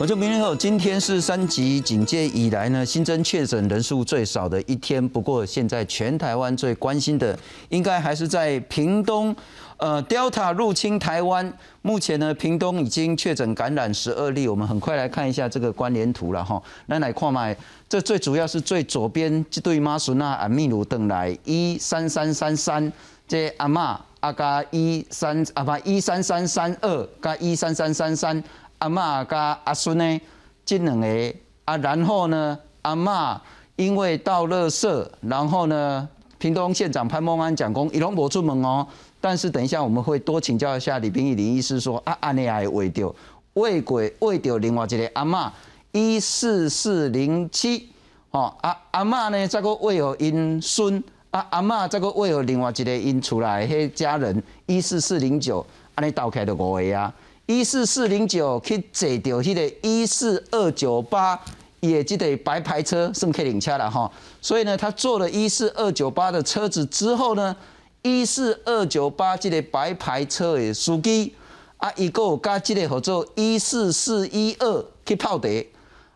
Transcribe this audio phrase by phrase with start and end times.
[0.00, 5.06] 我就明天后，今天是三级警戒以来呢新增确诊人数最少的一天。
[5.06, 7.38] 不过现在全台湾最关心的，
[7.68, 9.36] 应该还是在屏东，
[9.76, 11.52] 呃，Delta 入侵台湾。
[11.82, 14.48] 目前呢，屏东已经确诊感染十二例。
[14.48, 16.62] 我们很快来看一下这个关联图了哈。
[16.86, 17.54] 那来看嘛，
[17.86, 22.90] 这最主要是最左边这对妈孙啊，阿密鲁登来一三三三三，
[23.28, 28.42] 这阿妈阿加一三阿不一三三三二加一三三三三。
[28.80, 30.20] 阿嬷加阿孙呢，
[30.64, 31.34] 这两个
[31.66, 33.38] 啊，然后呢，阿嬷
[33.76, 36.08] 因为到垃圾，然后呢，
[36.38, 38.86] 屏东县长潘孟安讲公，伊拢无出门哦。
[39.20, 43.14] 但是等一下我们会多请教一下李冰义林医师说，啊，安尼也会掉，
[43.52, 45.50] 未鬼未掉另外一个阿嬷
[45.92, 47.90] 一四四零七，
[48.30, 55.64] 哦，阿阿嬷呢，这个为何因孙，啊阿嬷这个为何另外一个因出来，迄家人一四四零九，
[55.94, 57.12] 安尼倒开的五个啊。
[57.50, 61.36] 一四四零九去坐到迄个一四二九八，
[61.80, 64.08] 也即个白牌车算客领车了哈。
[64.40, 67.56] 所以呢，他坐了一四二九八的车子之后呢，
[68.02, 71.34] 一四二九八这个白牌车的司机
[71.78, 75.48] 啊，伊个加即个合作一四四一二去泡茶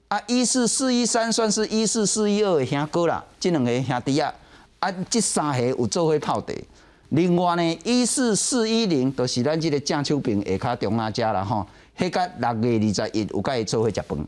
[0.07, 4.33] 啊，一四四一三算是一四四一二的兄哥啦，这两个兄弟啊，
[4.79, 6.55] 啊，这三个有做伙泡茶。
[7.15, 11.65] 另外呢，一四四一零都是咱这个郑秋平下骹中阿家了吼，
[11.97, 14.19] 迄个六月二十一有甲伊做伙食饭，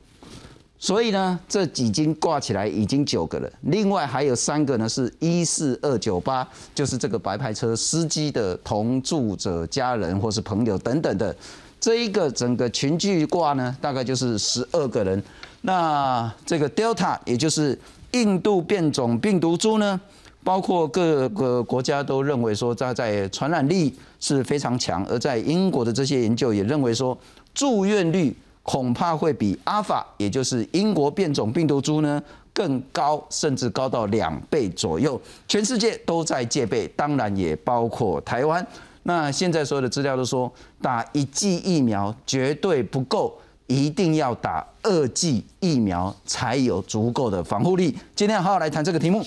[0.78, 3.50] 所以呢，这几经挂起来已经九个了。
[3.62, 11.34] 另外还有三个呢，是一四二九八，就是这个白牌车司机的同住者、家人或是朋友等等的，
[11.80, 15.20] 这一个整个群聚挂呢，大概就是十二个人。
[15.62, 17.76] 那这个 Delta 也就是
[18.12, 20.00] 印度变种病毒株呢？
[20.46, 27.18] 包括各个国家都认为说它在传染力是非常强，而在英国的这些研究也认为说
[27.52, 35.20] 住院率恐怕会比阿法，也就是英国变种病毒株呢更高，甚至高到两倍左右。
[35.48, 38.64] 全世界都在戒备，当然也包括台湾。
[39.02, 40.48] 那现在所有的资料都说
[40.80, 43.36] 打一剂疫苗绝对不够，
[43.66, 47.98] 一定要打二剂疫苗才有足够的防护力。
[48.14, 49.24] 今天好好来谈这个题目。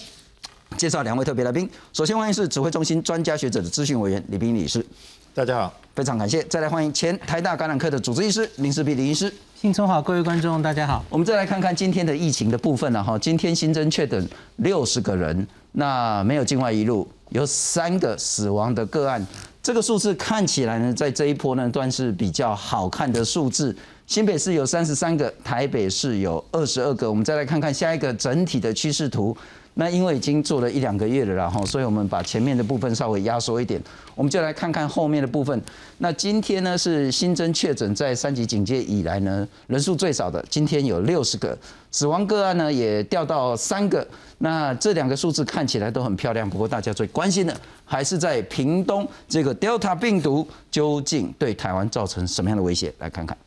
[0.77, 4.85] 介绍两位特别来宾，首先欢迎是指挥中心专家学者的咨询委员李冰理事，
[5.33, 6.41] 大家好，非常感谢。
[6.43, 11.03] 再来欢迎前台大感染科的主治医师林世碧林医师，新春好，各位观众大家好。
[11.09, 14.27] 我们再来看看今天的疫情的部分了哈，今天新增确诊
[14.57, 19.25] 六十个人，那没有境外一路，有三个死亡的个案，
[19.61, 23.75] 这个数字看起来呢，在这一波呢段是比较好看的数字。
[24.09, 27.07] 新北市有三十三个，台北市有二十二个。
[27.07, 29.37] 我们再来看看下一个整体的趋势图。
[29.75, 33.79] 那因为已经做了一两个月了，然后，所以我们把前面的部分稍微压缩一点，
[34.15, 35.61] 我们就来看看后面的部分。
[35.99, 41.55] 那今天呢是新增确诊在三级警戒以来呢人数最少的，今天有六十个，
[41.91, 44.05] 死亡个案呢也掉到三个。
[44.39, 47.55] 那这两个数字看起来都很漂亮，不过大家最关心的
[47.85, 52.91] 还是在屏东这个 Delta 病毒究竟对台湾造成什么样的威胁？
[52.97, 53.37] 来看看。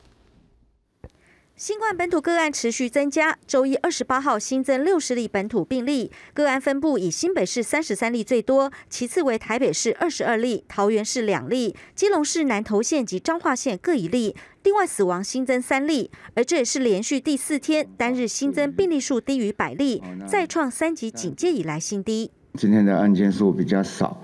[1.55, 14.35] 新冠本土个案持续增加，周一二十八号新增六十例本土病例，个案分布以新北市三十三例最多，其次为台北市二十二例，桃园市两例，基隆市南投县及彰化县各一例。
[14.65, 22.33] 另外死亡新增三例，而这也是连续第四天单日新增病例数低于百例，再创三级警戒以来新低。
[22.59, 24.23] 今天的案件数比较少。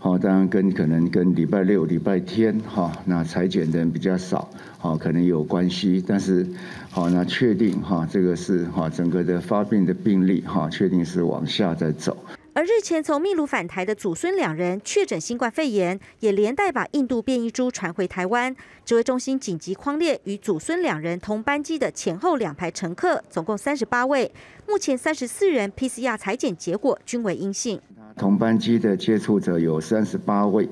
[0.00, 4.48] 好，当然跟可能跟礼拜六、礼拜天哈，那裁剪的人比较少，
[4.78, 6.02] 好，可能有关系。
[6.06, 6.46] 但是，
[6.88, 12.16] 好，那确定哈，这个是哈，整个的发病的病例哈，确定是往下在走。
[12.58, 18.52] 而日前从秘鲁返台的祖孙两人确诊新冠肺炎，也连带把印度变异株传回台湾。
[18.84, 24.32] 指挥中心紧急框列与祖孙两人同班机的前后两排乘客，总共三十八位，
[24.66, 27.80] 目前三十四人 PCR 裁剪结果均为阴性。
[28.16, 30.68] 同班机的接触者有三十八位，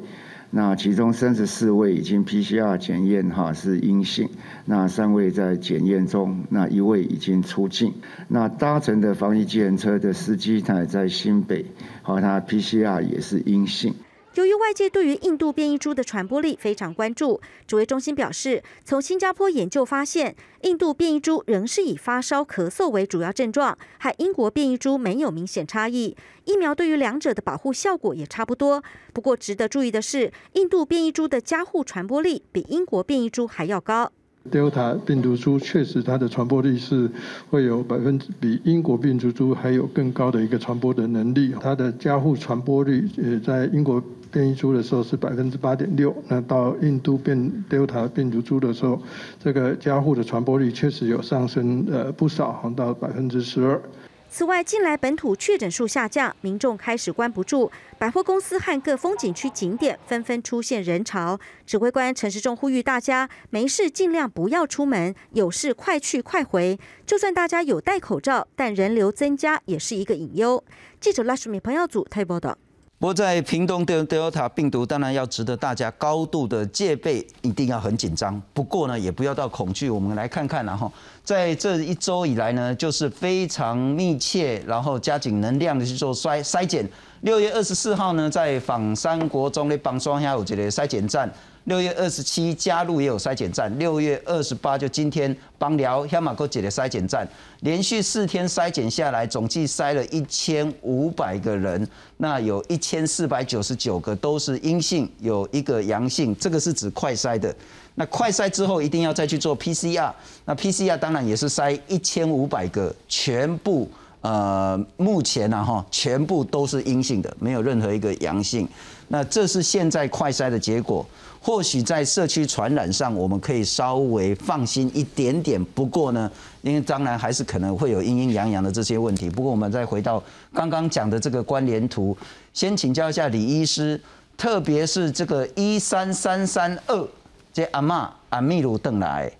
[0.50, 4.28] 那其中三十四位已经 PCR 检验哈是阴性，
[4.64, 7.92] 那三位在检验中，那一位已经出境。
[8.28, 11.66] 那搭乘的防疫机人车的司机他也在新北，
[12.02, 13.94] 好，他 PCR 也是阴性。
[14.36, 26.14] 由于外界对于印度变异株的传播力非常关注，指挥中心表示，从新加坡研究发现，印度变异株仍是以发烧、咳嗽为主要症状，和英国变异株没有明显差异。
[26.44, 28.84] 疫苗对于两者的保护效果也差不多。
[29.14, 34.12] 不过，值得注意的是，印度变异株的加护传播力比英国变异株还要高。
[34.52, 37.10] Delta 病毒株确实它的传播力是
[37.50, 41.52] 会有百分之比英国病毒株还有更高的一个传播的能力。
[41.60, 44.02] 它的加护传播率，也，在英国。
[44.36, 47.38] 变异株的时候是百分之八点六，那到印度变
[47.70, 49.00] Delta 病毒株的时候，
[49.42, 53.80] 这个加护的传播率确实有上升呃不少，到百分之十二。
[54.28, 61.40] 此外，近来本土确诊数下降，民众开始关不住，百货公司和各风景区景点纷纷出现人潮。
[61.64, 66.78] 指挥官陈时中呼吁大家，没事尽量不要出门，有事快去快回。
[67.06, 70.62] 就算大家有戴口罩，但人流增加也是一个隐忧。
[71.00, 72.58] 记者拉什米彭耀组台报道。
[72.98, 78.40] 不过在屏东的德尔塔病毒，当然要值得大家高度的戒备，一定要很紧张。
[78.54, 79.90] 不过呢，也不要到恐惧。
[79.90, 80.90] 我们来看看，然后
[81.22, 86.88] 在这一周以来呢，就是非常密切，然后加紧能量的去做筛筛检。
[87.20, 91.30] 六月二十四号呢，在访山国中的邦双下有这个筛检站。
[91.66, 97.28] 六月二十七加入也有筛检站，六月二十八就今天帮聊香马哥姐的筛检站，
[97.60, 101.86] 连续四天筛检下来，总计筛了一千五百个人，
[102.18, 107.52] 那有一千四百九十九个都是阴性，有一个阳性，这个是指快筛的。
[107.96, 110.12] 那快筛之后一定要再去做 PCR，
[110.44, 113.90] 那 PCR 当然也是筛一千五百个，全部
[114.20, 118.68] 呃目前呢哈全部都是阴性的，没有任何一个阳性。
[119.08, 121.06] 那这是现在快筛的结果。
[121.40, 125.64] 或许在社区传染上，我们可以稍微放心一点点。
[125.66, 126.28] 不过呢，
[126.60, 129.30] 因为当然还是可能会有阴阴阳阳的这些问题。
[129.30, 130.20] 不过我们再回到
[130.52, 132.16] 刚刚讲的这个关联图，
[132.52, 134.00] 先请教一下李医师，
[134.36, 137.08] 特别是这个一三三三二
[137.52, 139.30] 这阿妈阿密鲁邓来，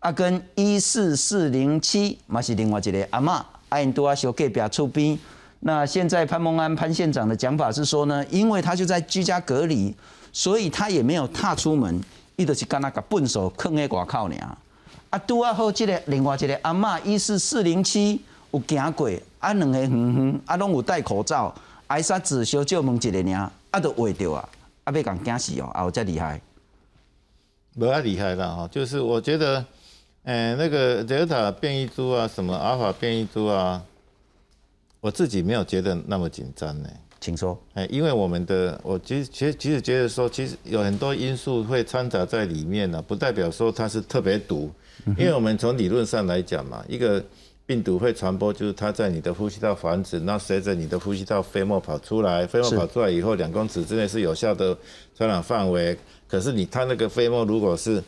[0.00, 5.18] 啊跟一四四零七嘛是另外一个阿妈，阿因多阿小隔壁出兵。
[5.60, 9.94] 那现在潘孟安潘县长的讲法是说呢，因为他就在居家隔离。
[10.34, 12.00] 所以他也没有踏出门，
[12.36, 14.34] 伊就是干那个笨手坑在外口尔。
[15.10, 18.18] 啊，拄啊好，这个另外一个阿嬷，伊是四零七
[18.50, 19.10] 有行过，
[19.40, 21.54] 啊两个远远，啊拢有戴口罩，
[21.88, 24.48] 挨啥子小借问一个尔，啊都会着啊，
[24.84, 26.40] 啊要讲惊死哦，啊有这厉害？
[27.74, 29.62] 无啊厉害啦哈，就是我觉得，
[30.24, 33.82] 诶那个德尔塔变异株啊，什么阿尔法变异株啊，
[35.00, 36.88] 我自己没有觉得那么紧张呢。
[37.20, 37.60] 请说。
[37.74, 44.70] 哎，因为我们的，我其实其实其实觉得说，其实有很多因素会掺杂在里面呢，不代表说它是特别毒。
[45.18, 47.24] 因为我们从理论上来讲嘛，一个
[47.66, 54.76] 病毒会传播，就是它在你的呼吸道繁殖，那随着你的呼吸道飞沫跑出来，飞沫跑出来以后，两公尺之内是有效的
[55.16, 55.96] 传染范围。
[56.28, 58.02] 可是你它那个飞沫如果是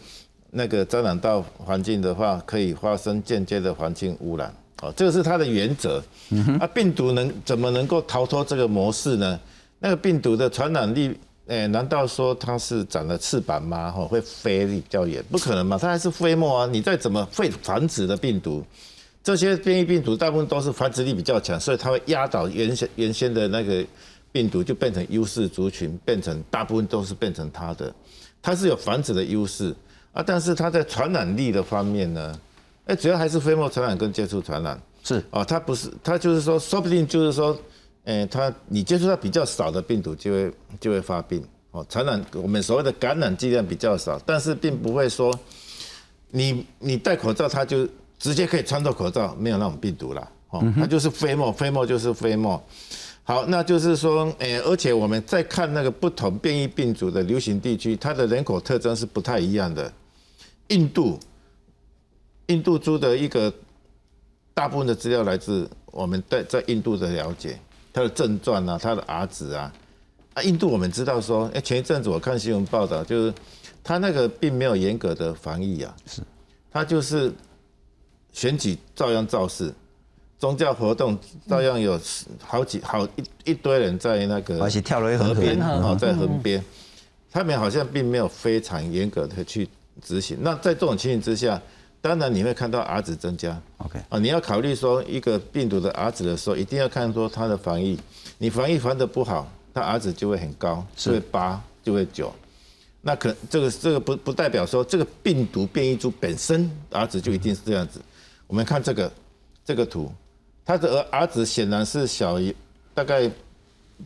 [0.57, 4.55] 那个沾染到环境的话，可以发生间接的环境污染。
[4.83, 6.03] 哦，这个是它的原则。
[6.61, 9.39] 啊，病毒能怎么能够逃脱这个模式呢？
[9.81, 11.19] 那个病毒的传染力，
[11.49, 13.91] 哎，难道说它是长了翅膀吗？
[13.91, 15.23] 哈，会飞比较远？
[15.31, 16.67] 不可能嘛，它还是飞沫啊。
[16.67, 18.65] 你再怎么会繁殖的病毒，
[19.23, 23.85] 这些变异病毒大部分都是繁殖力比较强，所以它会压倒原先原先的那个
[24.31, 27.93] 病毒，就变成优势族群，变成大部分都是变成它的。
[28.43, 29.75] 它是有繁殖的优势
[30.15, 32.41] 啊，但是它在传染力的方面呢？
[32.87, 37.59] 哎，主要还是飞沫传染跟接触传染是啊，它不是，它就是说，说不定就是说，
[38.05, 45.37] 哎，它你接触到比较少的病毒就会就会发病哦，传染我们所谓的感染剂量比较少，但是并不会说
[46.31, 47.87] 你你戴口罩它就
[48.19, 52.63] 直接可以穿透口罩，没有那种病毒了哦，它就是飞沫，飞沫就是飞沫。
[53.27, 59.91] 好，那就是说，哎，而且我们再看那个不同变异病毒的流行地区，它的人口特征是不太一样的，
[60.69, 61.19] 印度。
[62.49, 63.51] 印度猪的一个
[64.53, 67.59] 大部分的资料来自我们在在印度的了解，
[67.91, 69.73] 它的症状啊，它的儿子啊，
[70.35, 73.33] 啊，印度我们知道说，哎，前一阵子我看新闻报道，就是
[73.83, 76.21] 他那个并没有严格的防疫啊，是，
[76.71, 77.33] 他就是
[78.31, 79.73] 选举照样造势，
[80.39, 81.19] 宗教活动
[81.49, 81.99] 照样有
[82.39, 86.63] 好几好一一堆人在那个，而且跳了河边，哦，在河边，
[87.33, 89.67] 他们好像并没有非常严格的去
[90.03, 90.39] 执行。
[90.41, 91.61] 那在这种情形之下。
[92.05, 97.99] 当然你会看到儿子增加，OK 啊，你要考虑说一个病毒的儿子的时候，一定要看说它的防疫，
[98.37, 102.31] 你防疫防得不好，它儿子就会很高，就会八就会九，
[103.01, 107.99] 那可这个这个不不代表说这个病毒变异株本身儿子就一定是这样子。
[108.47, 109.11] 我们看这个
[109.65, 110.13] 这个图，
[110.63, 112.55] 他的儿儿子显然是小于
[112.93, 113.31] 大概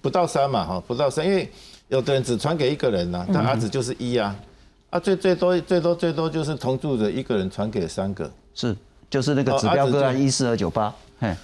[0.00, 1.50] 不到三嘛哈，不到三，因为
[1.88, 4.36] 有的人只传给一个人呐，他儿子就是一啊。
[4.90, 8.74] 啊，最最多最多最多就是同住的一个人传给三个，是，
[9.10, 11.36] 就是那个指标个案一四二九八，嘿，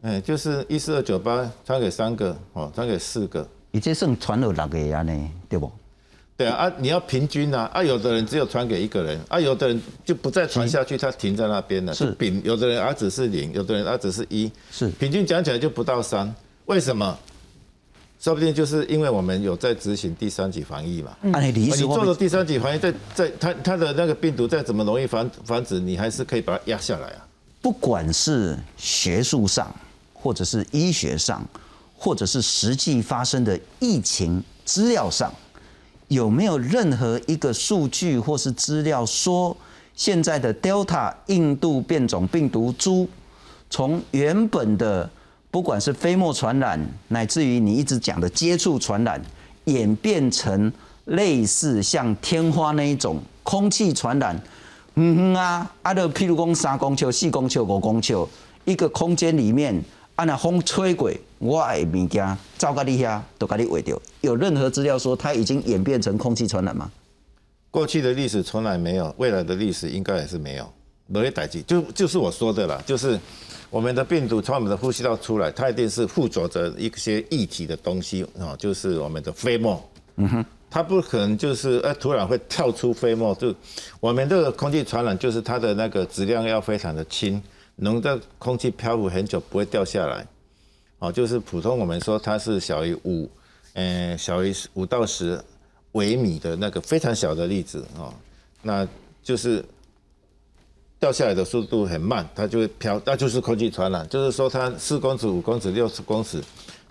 [0.00, 5.70] 哎，就是一四二九八传给三个，哦，传给四个，你这算传了六个呀呢，对不？
[6.38, 16.34] 对啊，啊，你要平均啊，啊，有的人只有传给一个人，啊，有的人就不再传下去，他停在那边了，是，丙，有的人儿子是零，有的人儿子是一，是，平均讲起来就不到三，
[16.64, 17.18] 为什么？
[18.18, 21.16] 说不定就是因为我们有在执行第三级防疫嘛。
[21.32, 27.26] 按你做了第三级防疫，在在它它的那个病毒再怎么容易繁繁殖，你还是可以把它压下来啊。
[27.60, 29.74] 不管是学术上，
[30.14, 31.44] 或者是医学上，
[31.96, 35.32] 或者是实际发生的疫情资料上，
[36.08, 39.56] 有没有任何一个数据或是资料说，
[39.94, 43.08] 现在的 Delta 印度变种病毒株，
[43.68, 45.10] 从原本的
[45.56, 49.18] 不管是飞沫传染，乃至于你一直讲的接触传染，
[49.64, 50.70] 演变成
[51.06, 54.38] 类似像天花那一种空气传染？
[54.96, 58.14] 嗯哼啊，啊，就譬如讲三公尺、四公尺、五公尺，
[58.66, 59.82] 一个空间里面，
[60.16, 63.98] 啊那风吹过，我的物件照到你遐，都给你围掉。
[64.20, 66.90] 有任何资料说它已经演变成空气传染吗？
[67.70, 70.70] 过去的历史从来没有，未来的历史应该也是没有。
[71.06, 73.18] 没有代际，就就是我说的啦，就是
[73.70, 79.82] 我们的病毒从我们的呼吸道出来，它一定是附着着一些液体的东西啊，就是我们的飞沫。
[80.16, 83.54] 嗯哼，它不可能就是呃突然会跳出飞沫，就
[84.00, 87.40] 我们这个空气传染就是它的那个质量要非常的轻，
[87.76, 90.26] 能在空气漂浮很久不会掉下来。
[90.98, 93.30] 哦，就是普通我们说它是小于五，
[93.74, 95.38] 嗯，小于五到十
[95.92, 98.12] 微米的那个非常小的粒子哦，
[98.62, 98.88] 那
[99.22, 99.62] 就是
[100.98, 106.42] 掉下来的速度很慢，它就会飘，那就是空气传染，就是说它四公尺、五公尺、六十公尺，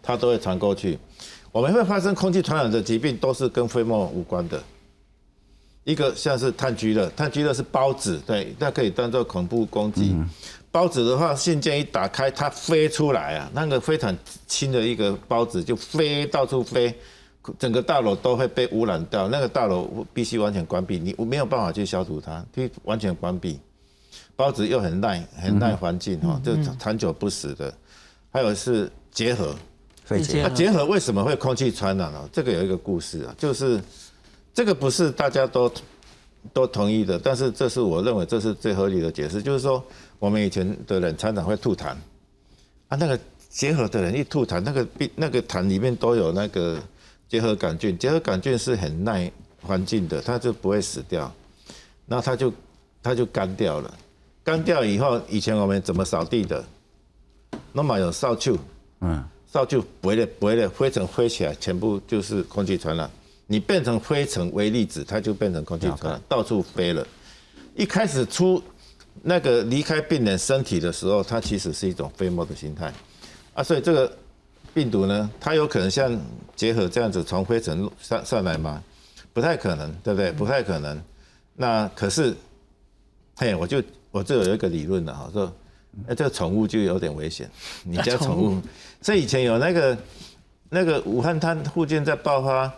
[0.02, 0.98] 它都会传过去。
[1.52, 4.62] 我们会发生空气传染的疾病，都是跟飞沫无关的。
[5.86, 10.16] 一个像是炭疽热，炭疽热是孢子，对，那可以当做恐怖攻击。
[10.72, 16.94] 孢子的话，信件一打开，它飞出来啊，那个非常轻的一个孢子就飞到处飞，
[17.58, 19.28] 整个大楼都会被污染掉。
[19.30, 23.60] 那个大楼必须完全关闭，你没有办法去消毒它，必须完全关闭。
[24.38, 27.74] 孢子又很耐，很耐环境哈，就长久不死的。
[28.32, 29.56] 还有是结核，
[30.04, 32.30] 肺结那结核为什么会空气传染呢？
[32.32, 33.82] 这个有一个故事啊，就是
[34.54, 35.72] 这个不是大家都
[36.54, 39.84] 都同意的，但是这是我认为这是最合理的解释，就是说
[40.20, 41.96] 我们以前的人常常会吐痰。
[42.88, 43.18] 啊，那个
[43.50, 46.78] 结核的人一吐痰，那个病那个痰里面都有那个
[47.28, 51.34] 结核杆菌，结核杆菌是很耐环境的，它就不会死掉，
[52.06, 52.54] 那它就
[53.02, 53.98] 它就干掉了，
[54.46, 56.64] 干掉以后，以前我们怎么扫地的？
[57.74, 58.56] 那么有扫帚，
[59.02, 63.10] 嗯，扫帚不会的，不会的，灰尘飞起来，全部就是空气传染。
[63.48, 67.06] 你变成灰尘微粒子，它就变成空气传染，到处飞了。
[67.74, 68.62] 一开始出
[69.24, 72.94] 那个离开病人身体的时候，它其实是一种飞沫的形态
[73.56, 74.16] 啊，所以这个
[74.76, 76.16] 病毒呢，它有可能像
[76.56, 78.80] 结合这样子从灰尘上上来吗？
[79.34, 80.32] 不太可能，对不对？
[80.32, 81.02] 不太可能。
[81.56, 82.36] 那可是，
[83.36, 83.82] 嘿，我就
[84.16, 85.54] 我这有一个理论的哈，说，
[86.08, 87.52] 哎，这个宠物就有点危险，
[87.84, 88.62] 你家宠物，
[89.02, 89.98] 这以以前有那个
[90.70, 92.72] 那个武汉它附近在爆发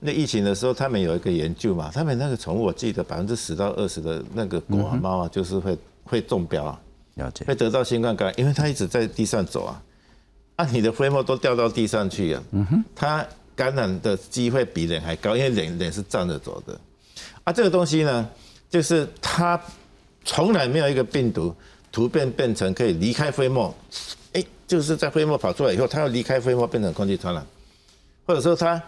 [0.00, 6.78] 那疫情的时候，他们有一个研究嘛，他们那个宠物，我记得百分之十到二十的那个狗啊猫啊，就是会会中标啊，
[7.14, 7.54] 了解会。
[7.54, 9.82] 得到新冠感染，因为它一直在地上走啊，
[10.56, 13.26] 啊，你的飞沫都掉到地上去啊，嗯哼，它
[13.56, 16.78] 感染的机会比人还高，因为人人是站着走的，
[17.44, 18.28] 啊，这个东西呢，
[18.68, 19.58] 就是它
[20.24, 21.54] 从来没有一个病毒
[21.92, 23.72] 突变变成可以离开飞沫，
[24.32, 27.46] 哎，就是在飞沫跑出来以后，它要离开飞沫变成空气传染，
[28.26, 28.82] 或者说它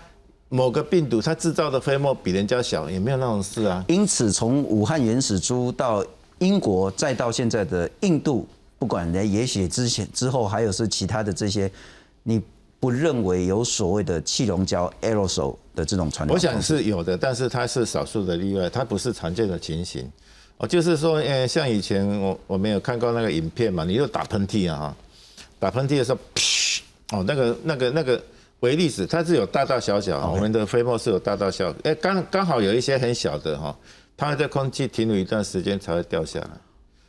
[0.49, 3.85] 某个病毒它制造的飞沫比人家小，也没有那种事啊。
[3.88, 6.05] 因此，从武汉原始株到
[6.38, 11.71] 英国，再到现在的印度，不管呢，也许之前之后还有是其他的这些，
[12.23, 12.40] 你
[12.81, 16.35] 不认为有所谓的气溶胶 aerosol 的这种传染？
[16.35, 20.11] 我想是有的，但是它是少数的例外，它不是常见的情形。
[20.58, 24.96] 哦，就是说，呃，像以前我我们有看过那个影片嘛，你就打喷嚏啊，哈，
[25.58, 26.80] 打喷嚏的时候，噗，
[27.12, 28.22] 哦，那个那个那个
[28.60, 33.76] 微粒子，它是有大大小小，我们的飞沫是有大大小，哎，刚刚好有一些很小的哈，
[34.16, 36.50] 它会在空气停留一段时间才会掉下来。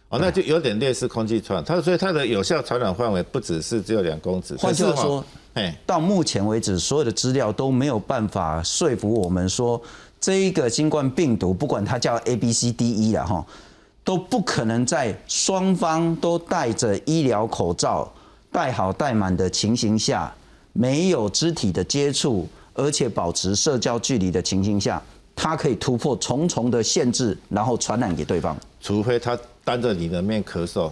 [0.10, 4.56] 哦，那就有点类似空气传，它所以它的有效传染范围不只是只有两公尺。
[4.56, 9.82] 换句话说，哎，到目前为止，所有的资料都没有办法说服我们说，
[10.28, 13.46] 这一个新冠病毒，不管它叫 A、B、C、D、E 了哈，
[14.04, 18.12] 都不可能在双方都戴着医疗口罩、
[18.52, 20.30] 戴好戴满的情形下，
[20.74, 25.02] 没有肢体的接触，而且保持社交距离的情形下，
[25.34, 28.54] 它可以突破重重的限制，然后传染给对方。
[28.82, 30.92] 除非他当着你的面咳嗽，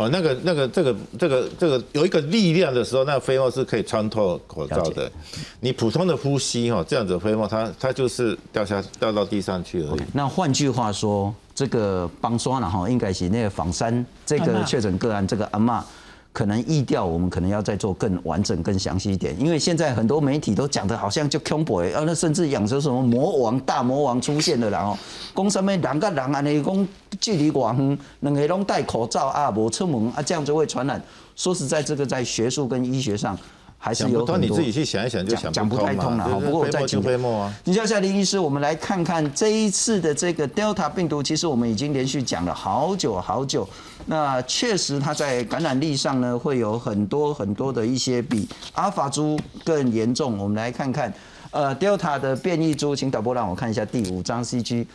[0.00, 5.12] 哦，那个、那个、这个、这个、这个有一个力量的时候，那个飞沫是可以穿透口罩的。
[5.60, 10.00] 你普通的呼吸哈，这样子飞沫，它它就是掉下掉到地上去而已。
[10.14, 15.82] 那换句话说，这个帮刷了哈，应该是那个仿山这个确诊个案，这个阿嬷
[16.32, 24.96] 可能意调我们可能要再做更完整、更详细一点，因为现在很多媒体都讲的好像就恐怖，啊，那甚至养成什么魔王、大魔王出现了，然后
[25.34, 26.88] 讲什么人跟人安尼讲
[27.20, 31.02] 距离远远，两个拢戴口罩啊，无出门啊，这样就会传染。
[31.34, 33.36] 说实在，这个在学术跟医学上
[33.82, 36.30] 还是有很多想不通，你自己去想一想就想讲不太通了哈。
[36.30, 37.02] 对不过我再请。
[37.64, 43.66] 你叫夏林医师，我们来看看这一次的这个 Delta 病毒，其实我们已经连续讲了好久好久。
[44.04, 50.36] 那确实它在感染力上呢，会有很多很多的一些比阿尔法株更严重。
[50.36, 51.12] 我们来看看，
[51.50, 54.86] 呃，Delta 的变异株，请导播让我看一下第五张 CG。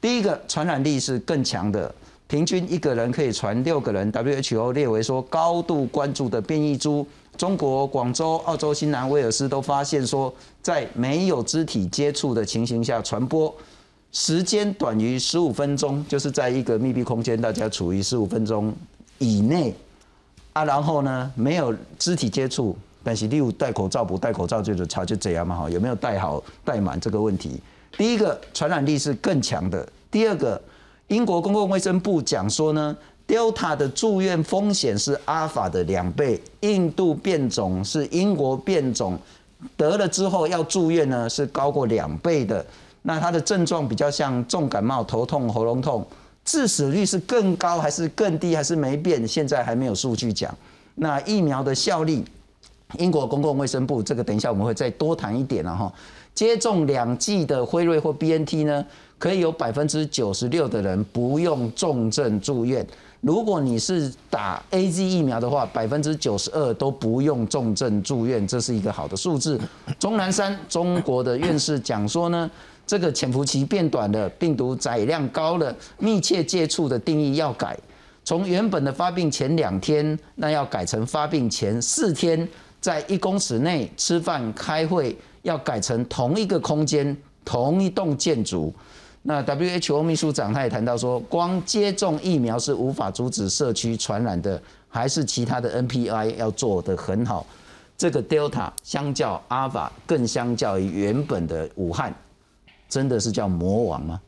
[0.00, 1.92] 第一个传染力是更强的，
[2.30, 4.10] 平均一个人可以传六个人。
[4.12, 7.04] WHO 列为说高度关注的变异株。
[7.36, 10.32] 中国广州、澳洲、新南威尔斯都发现说，
[10.62, 13.52] 在没有肢体接触的情形下传播，
[14.12, 18.72] 时间短于十五分钟，就是在一个密闭空间，大家处于十五分钟
[19.18, 19.74] 以内
[20.52, 20.64] 啊。
[20.64, 27.60] 然后呢，没有肢体接触，但是例如戴口罩不戴口罩就是差就这样嘛哈，有没有戴好戴满这个问题？
[27.98, 30.60] 第一个传染力是更强的，第二个，
[31.10, 32.96] 英国公共卫生部讲说呢。
[33.26, 39.16] Delta 的住院风险是阿尔法的两倍，印度变种是英国变种，
[39.76, 42.66] 得了之后要住院呢是高过两倍的。
[43.02, 46.04] 那它的症状比较像重感冒、头痛、喉咙痛，
[46.44, 49.24] 致死率是更高还是更低还是没变？
[49.28, 50.52] 现在还没有数据讲。
[50.96, 52.24] 那疫苗的效力，
[52.98, 55.92] 英国公共卫生部这个等一下我们会再多谈一点了哈。
[56.34, 58.84] 接种两剂的辉瑞或 BNT 呢，
[59.18, 62.86] 可以有百分之九十六的人不用重症住院。
[63.20, 69.60] 如果你是打 A Z 疫苗的话，百分之九十二都不用重症住院，这是一个好的数字。
[69.98, 72.50] 钟南山中国的院士讲说呢，
[72.86, 77.78] 这个潜伏期变短了，病毒载量高了，密切接触的定义要改，
[78.24, 82.48] 从原本的发病前两天，那要改成发病前四天，
[82.80, 88.72] 在一公尺内吃饭开会，要改成同一个空间、同一栋建筑。
[89.22, 97.46] 那 WHO 秘书长他也谈到说，光接种疫苗是无法阻止社区传染的，还是其他的 NPI 要做得很好。
[97.98, 102.14] 这个 Delta 相较 Alpha 更相较于原本的武汉，
[102.88, 104.20] 真的是叫魔王吗？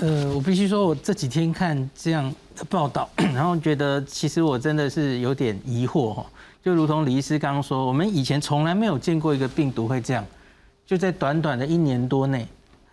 [0.00, 6.24] 呃，我必须说，我这几天看这样的报道， 然后觉得其实我真的是有点疑惑哈。
[6.64, 10.24] 就如同李医师刚刚说，我们以前从来没有见过一个病毒会这样，
[10.86, 12.46] 就在短短的一年多内。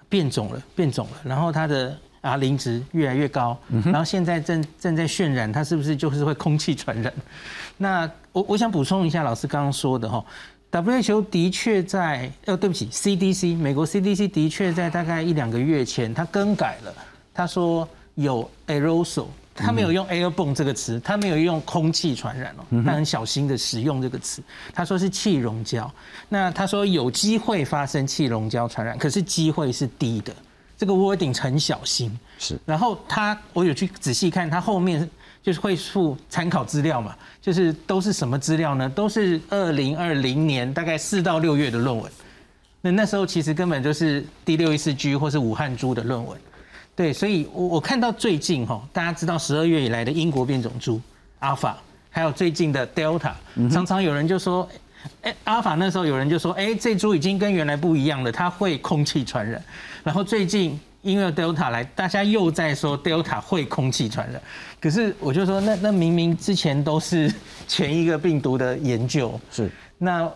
[0.09, 7.13] 变种了，变种了，然后它的 R 零值越来越高，然后现在正正在渲染，它是不是就是会空气传染？
[7.77, 10.21] 那我我想补充一下老师刚刚说的哈
[10.69, 16.93] ，WHO 的确在，呃，对不起，CDC 美国 CDC 的确在大概一两个月前，它更改了，
[17.33, 19.27] 他说有 aerosol。
[19.61, 24.41] 他没有用 airborne 这个词，他没有用空气传染哦，他很小心的使用这个词。
[24.73, 25.89] 他说是气溶胶，
[26.29, 30.33] 那他说有机会发生气溶胶传染，可是机会是低的。
[30.77, 32.11] 这个 wording 很小心。
[32.39, 32.59] 是。
[32.65, 35.07] 然后他，我有去仔细看，他后面
[35.43, 38.89] 就是会附参考资料嘛，就是都是什么资料呢？
[38.89, 42.11] 都是二零二零年大概四到六月的论文。
[42.81, 46.35] 那那时候其实根本就是第六一四 G 或是武汉株的论文。
[46.93, 51.01] 对，所以，我我看到最近哈，大家知道十二月以来的英国变种株
[51.39, 51.77] 阿尔法，
[52.09, 53.31] 还有最近的 Delta，
[53.71, 54.67] 常常有人就说，
[55.21, 59.63] 哎，阿尔法那时候有人就说，哎，这株已经跟原来不一样了，它会空气传染。
[60.03, 64.39] 然后最近因为 Delta 来，大家又在说 Delta 会空气传染。
[64.79, 67.33] 可是我就说，那那明明之前都是
[67.67, 69.71] 前一个病毒的研究，是。
[69.97, 70.29] 那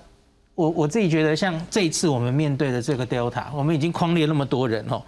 [0.56, 5.04] 我我自己觉得，像这一次我们面对的这个 Delta，我们已经框列那么多人哦。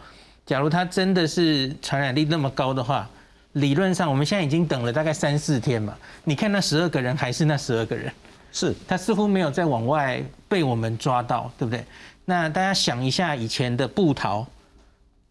[0.48, 3.08] 假如它真的是传染力那么高的话，
[3.52, 5.94] 理论上我们现在已经等了大概三四天嘛。
[6.24, 8.10] 你看那十二个人还是那十二个人，
[8.54, 11.84] 是他似乎没有再往外被我们抓到，对不对？
[12.24, 14.48] 那大家想一下以前的布桃，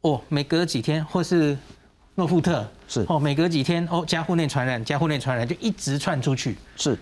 [0.02, 1.56] 哦，每隔几天或是
[2.14, 6.98] 诺富特是哦，每隔几天哦，加户内传染，加户内传染就一直窜出去，是，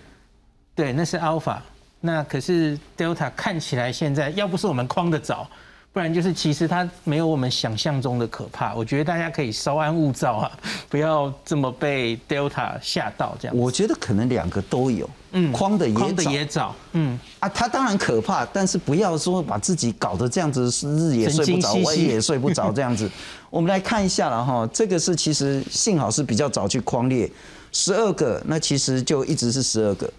[0.73, 1.57] 对，那是 Alpha。
[1.99, 5.49] 那可是 Delta 看起来现在要不是我们框的早。
[5.95, 8.75] 不然就是其实它没有我们想象中的可怕。
[8.75, 10.51] 我觉得大家可以稍安勿躁啊，
[10.89, 13.55] 不要这么被 Delta 吓到这样。
[13.55, 23.09] 我觉得可能两个都有，嗯，框的也框的也早，嗯啊，它当然可怕，但是不要说把自己搞得这样子，日也睡不着，晚也睡不着这样子。
[23.49, 27.31] 我们来看一下了哈，这个是其实幸好是比较早去框列
[27.71, 30.11] 十二个，那其实就一直是十二个。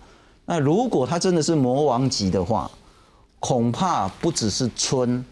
[0.47, 2.71] 那如果它真的是魔王级的话，
[3.39, 5.23] 恐怕不只是村。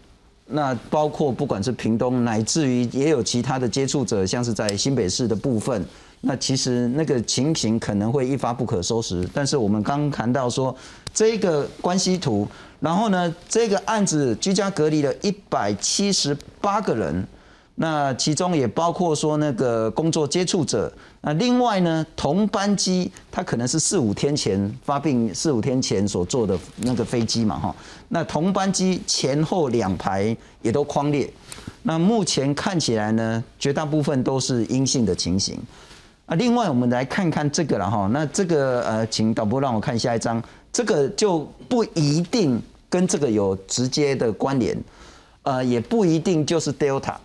[0.47, 5.83] 那包括不管是屏东，乃至于也有其他的接触者，像是在新北市的部分，
[6.21, 9.27] 那其实那个情形可能会一发不可收拾。
[9.33, 10.75] 但是我们刚谈到说，
[11.13, 12.47] 这个关系图，
[12.79, 17.25] 然后呢，这个案子居家隔离了一百七十八个人，
[17.73, 20.91] 那其中也包括说那个工作接触者。
[21.27, 27.75] 那另外呢，同班机它可能是四五天前发病，四五天前所坐的那个飞机嘛，哈。
[28.09, 31.27] 那同班机前后两排也都框列。
[31.81, 35.57] 那目前看起来呢，绝大部分都是阴性的情形。
[36.27, 38.07] 啊，另外我们来看看这个了哈。
[38.13, 40.39] 那这个呃，请导播让我看下一张，
[40.71, 44.77] 这个就不一定跟这个有直接的关联，
[45.41, 47.15] 呃，也不一定就是 Delta。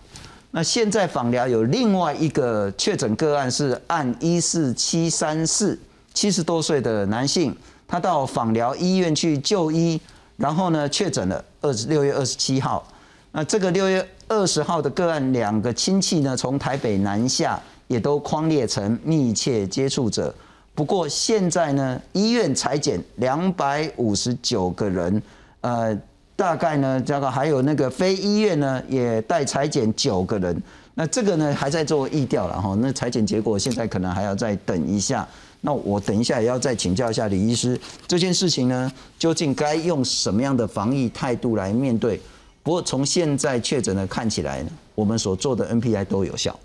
[0.53, 5.79] 那现在访疗有另外一个确诊个案是按一四七三四
[6.13, 7.55] 七十多岁的男性，
[7.87, 9.99] 他到访疗医院去就医，
[10.35, 12.85] 然后呢确诊了二十六月二十七号。
[13.31, 20.35] 那这个六月二十号的个案，两个亲戚呢从台北南下，也都框列成密切接触者。
[20.75, 25.23] 不过现在呢，医院裁减两百五十九个人，
[25.61, 25.97] 呃。
[26.35, 30.61] 大概呢，这个还有那个非医院呢，也带裁剪九个人。
[30.93, 32.75] 那这个呢，还在做疫调了哈。
[32.81, 35.27] 那裁剪结果现在可能还要再等一下。
[35.61, 42.19] 那我等一下也要再请教一下李医师，这件事情呢，究竟该用什么样的防疫态度来面对？
[42.63, 46.59] 不过从现在确诊的看起来呢，我们所做的 NPI 都有效，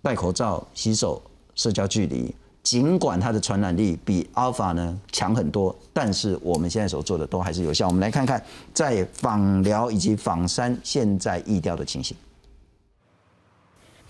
[0.00, 1.22] 戴口罩、洗手、
[1.54, 2.34] 社交距离。
[2.62, 7.86] 尽管它的传染力比 Alpha 呢强很多，但是我们现在所做的都还是有效。
[7.86, 8.42] 我们来看看
[8.74, 12.16] 在访疗以及访山现在疫调的情形。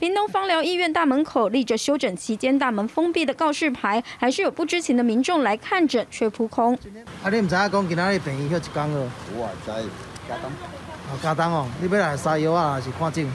[0.00, 6.74] 屏东芳疗医院大门口立着休诊期间大门封闭的告示牌，还是有不知情的民众来看诊却扑空。
[7.22, 9.10] 啊，你唔知影讲今仔日病医休一工了？
[9.36, 9.70] 我知，
[10.26, 10.50] 加当。
[10.50, 13.26] 哦，加当哦，你要来撒药啊，还是看诊？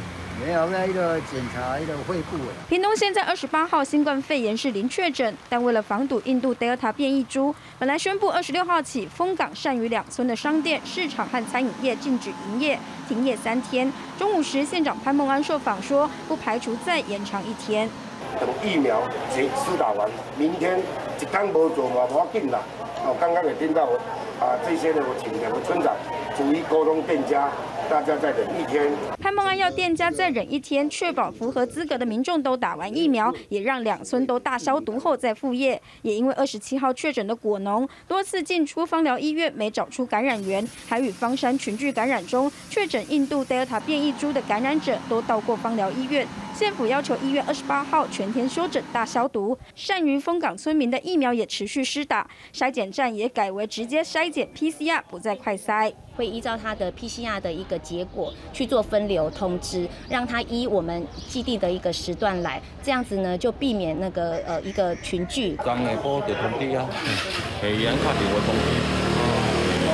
[0.44, 2.38] 没有那一个检查一个肺部。
[2.68, 13.92] 屏东现在二十八号新冠肺炎是零确诊，但为了防堵印度 Delta 变异株，本来宣布二十六号起，丰港善于两村的商店、市场和餐饮业禁止营业，停业三天。
[14.18, 17.90] 中午时，县长潘孟安受访说，不排除再延长一天。
[18.40, 19.02] 等疫苗
[19.34, 20.80] 全施打完，明天
[21.22, 22.60] 一天无做嘛，无要紧啦。
[23.08, 23.86] 我刚刚也听到
[24.40, 25.96] 啊，这些呢，我请两个村长
[26.36, 27.50] 逐一沟通店家。
[27.88, 28.92] 大家再忍一天。
[29.22, 35.80] 潘孟安要店家再忍一天，确保符合资格的民众都打完疫苗，也让两村都大消毒后再复业。
[36.02, 46.28] 也因为二十七号确诊的果农多次进出芳疗医院没找出感染源，还与方山群聚感染中确诊印度 Delta 变异株的感染者都到过芳疗医院。
[46.56, 49.56] 县府要求一月二十八号全天休诊大消毒。
[49.76, 55.92] 善于丰港村民的疫苗也持续施打，筛检站也改为直接筛检 PCR，不再快筛。
[56.16, 65.58] 会依照他的 PCR 的一个结果去做分流通知，让他依我们基地的一个时段来，这样子呢就避免那个呃一个群聚。
[65.58, 66.88] 刚下播就通知啊，
[67.60, 68.72] 卡就会通知，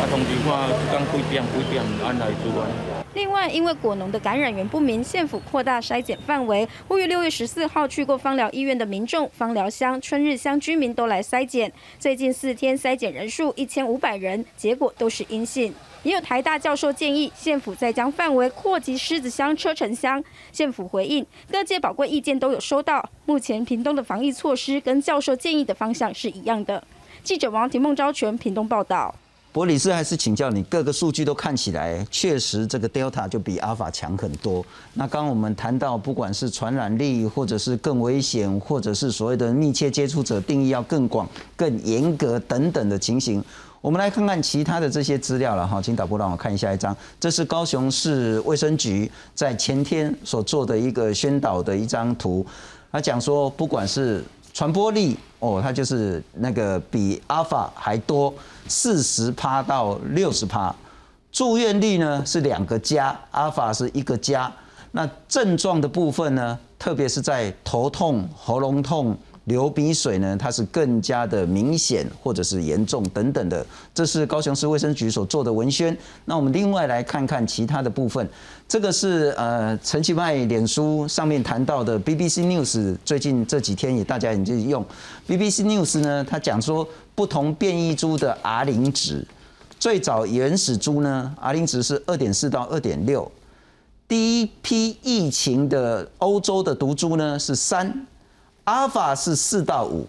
[0.01, 2.67] 啊通知看刚几点几点安来做啊。
[3.13, 11.71] 另外，因为果农的感染源不明，县府扩大筛检范围，呼吁六月十四号去过芳疗医院的民众、芳疗乡、春日乡居民都来筛检。
[11.99, 15.71] 最近四天筛检人数一千五百人，结果都是阴性。
[16.01, 20.23] 也有台大教授建议，县府再将范围扩及狮子乡、车城乡。
[20.51, 26.83] 县府回应，各界宝贵意见都有收到，目前屏东的防疫措施跟教授建议的方向是一样的。
[27.23, 29.13] 记者王廷梦昭全屏东报道。
[29.53, 34.65] 博里斯还是请教你，各个数据都看起来确实这个 Delta 就比阿尔法强很多。
[34.93, 43.43] 那刚刚我们谈到，不管是传染力，或者是更危险，或者是所谓的密切接触者定义要更广、更严格等等的情形，
[43.81, 45.81] 我们来看看其他的这些资料了哈。
[45.81, 52.45] 请导播让我看一下一张，这是高雄市卫生局在前天所做的一个宣导的一张图，
[52.89, 58.33] 他讲说，不管是传播力哦，它就是那个比阿尔法还多。
[58.67, 60.73] 四十趴到六十趴，
[61.31, 64.51] 住院率呢是两个加，阿尔法是一个加。
[64.91, 69.17] 那症状的部分呢，特别是在头痛、喉咙痛。
[69.45, 75.97] 流鼻水呢，它是更加的明显或者是严重等等的，这是高雄市卫生局所做的文宣。
[76.25, 78.29] 那我们另外来看看其他的部分，
[78.67, 84.85] 这个是呃陈其迈脸书上面谈到的 BBC News，最近这几天也大家也在用
[85.27, 89.25] BBC News 呢，他讲说不同变异株的 R 零值，
[89.79, 93.29] 最早原始株呢 R 零值是二点四到二点六，
[94.07, 98.05] 第一批疫情的欧洲的毒株呢是三。
[98.71, 100.07] 阿尔法是四到五，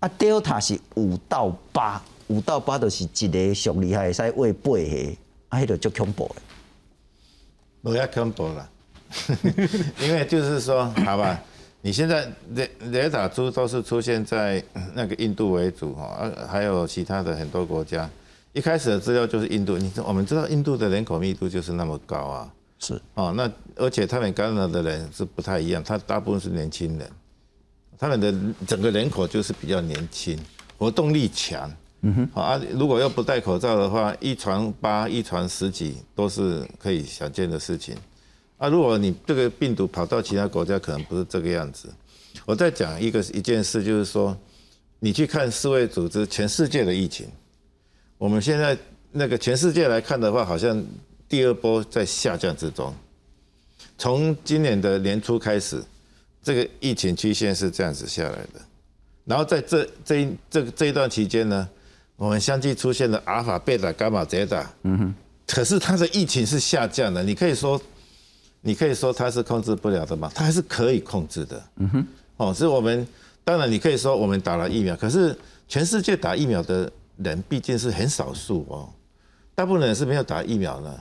[0.00, 5.16] 啊，Delta 是五到八，五到八都是一个上厉害，使喂八个，
[5.50, 6.42] 啊，迄个足恐怖的，
[7.82, 8.68] 不要恐怖了，
[10.02, 11.40] 因为就是说，好吧，
[11.80, 14.60] 你现在雷雷塔猪都是出现在
[14.92, 18.10] 那个印度为主哈，呃，还有其他的很多国家。
[18.52, 23.00] 一开始的资料就是印度，你我们知道印度的人口密度就是那么高啊，是。
[23.14, 27.08] 哦，那而且他们感染的人是不太一样，他大部分是年轻人，
[27.98, 28.34] 他们的
[28.66, 30.38] 整个人口就是比较年轻，
[30.78, 31.70] 活动力强。
[32.02, 37.96] 嗯哼，好啊，如果要不戴口罩的话，一传八、一传十几都是可以想见的事情。
[38.58, 41.92] 啊，如果你这个病毒跑到其他国家，可能不是这个样子。
[42.44, 44.36] 我再讲一个一件事，就是说，
[45.00, 47.26] 你去看世卫组织全世界的疫情，
[48.18, 48.76] 我们现在
[49.12, 50.84] 那个全世界来看的话，好像
[51.28, 52.94] 第二波在下降之中。
[53.98, 55.82] 从今年的年初开始，
[56.46, 58.60] 这个疫情曲线是这样子下来的。
[59.24, 61.68] 然后在这这一这这一段期间呢，
[62.14, 64.70] 我们相继出现了阿尔法、贝塔、伽马、泽塔。
[64.84, 65.14] 嗯哼。
[65.44, 67.80] 可是它的疫情是下降的，你可以说。
[68.62, 70.28] 你可以说它是控制不了的嘛？
[70.34, 71.62] 它还是可以控制的。
[71.76, 72.06] 嗯哼，
[72.36, 73.06] 哦，是我们
[73.44, 75.36] 当然你可以说我们打了疫苗，可是
[75.68, 78.88] 全世界打疫苗的人毕竟是很少数哦，
[79.54, 81.00] 大部分人是没有打疫苗的，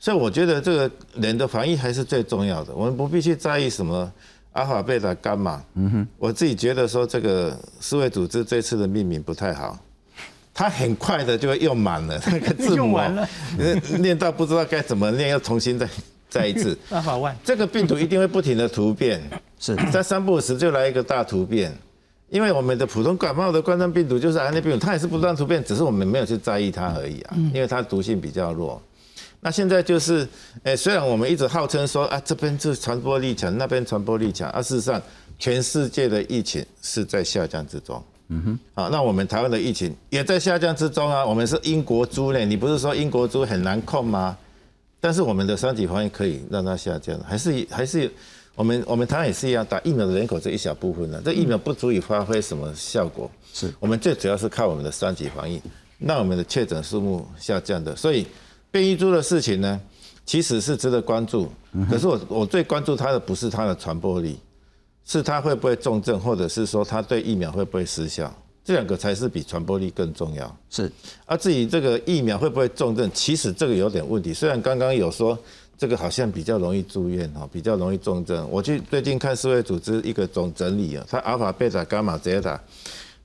[0.00, 2.74] 所以我觉得这个人的防疫还是最重要的。
[2.74, 4.12] 我们不必去在意什么
[4.52, 5.62] 阿法、贝塔、伽马。
[5.74, 9.78] 嗯哼，我自己觉得说这个世卫组织这次的命名不太好，
[10.52, 13.28] 它很快的就会用满了那个字母，用完了，
[13.98, 15.88] 念到不知道该怎么念，要重新再。
[16.30, 19.20] 再一次， 阿法万，这个病毒一定会不停的突变，
[19.58, 19.74] 是。
[19.90, 21.76] 在三不五时就来一个大突变，
[22.28, 28.80] 因为我们的普通感冒的冠状病毒就是 RNA 病毒，它也是不断突变，只是我们没有去在意它而已啊，因为它毒性比较弱。
[29.40, 30.28] 那现在就是，
[30.64, 35.00] 诶，虽然我们一直号称说啊，这边是传播力强，那边传播力强，啊，事实上
[35.38, 38.02] 全世界的疫情是在下降之中。
[38.28, 44.36] 嗯哼，好，那我们台湾的疫情也在下降之中啊，我们是英国猪呢，你不是说英国猪很难控吗？
[45.00, 48.12] 但是我们的三级防疫可以让它下降，还是还是
[48.54, 53.30] 我们我们台湾也是一样，打疫苗的人口这一小部分呢，这疫苗不足以发挥什么效果。
[53.54, 55.60] 是我们最主要是靠我们的三级防疫，
[55.98, 57.96] 让我们的确诊数目下降的。
[57.96, 58.26] 所以
[58.70, 59.80] 变异株的事情呢，
[60.24, 61.50] 其实是值得关注。
[61.88, 64.38] 可是我我最关注它的不是它的传播力，
[65.04, 68.32] 是它会不会重症，或者是说它对疫苗会不会失效。
[68.62, 70.56] 这两个才是比传播力更重要。
[70.68, 70.90] 是，
[71.26, 74.34] 而至于这个疫苗会不会重症，其实这个有点问题。
[74.34, 75.36] 虽然刚刚有说
[75.78, 78.46] 这个好像比较容易住院哈，比较容易重症。
[78.50, 82.60] 我去最近看世卫组织一个总整理啊，它阿尔法、贝塔、伽马、泽塔，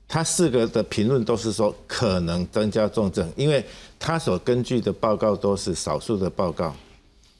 [0.08, 3.64] 它四个的评论都是说可能增加重症，因为
[3.98, 6.74] 他所根据的报告都是少数的报告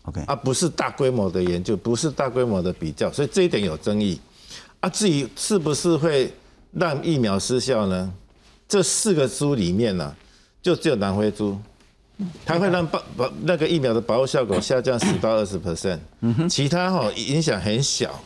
[0.05, 4.21] ，OK，而不是大规模的研究，不是大规模的比较，所以这一点有争议。
[4.81, 6.33] 啊，至于是不是会？
[6.73, 8.13] 让疫苗失效呢？
[8.69, 10.15] 这四个猪里面呢，
[10.61, 11.59] 就只有南非猪，
[12.45, 15.99] 它会让保保那个疫苗的保护效果下降十到二十 percent，
[16.51, 18.21] 其他哈影响很小，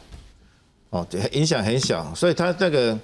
[0.89, 2.99] 哦，影响很小，所以它这个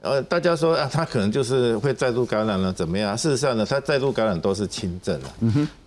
[0.00, 3.16] 呃，大家说啊，他可能就是会再度感染了，怎么样？
[3.16, 5.34] 事实上呢，他再度感染都是轻症了，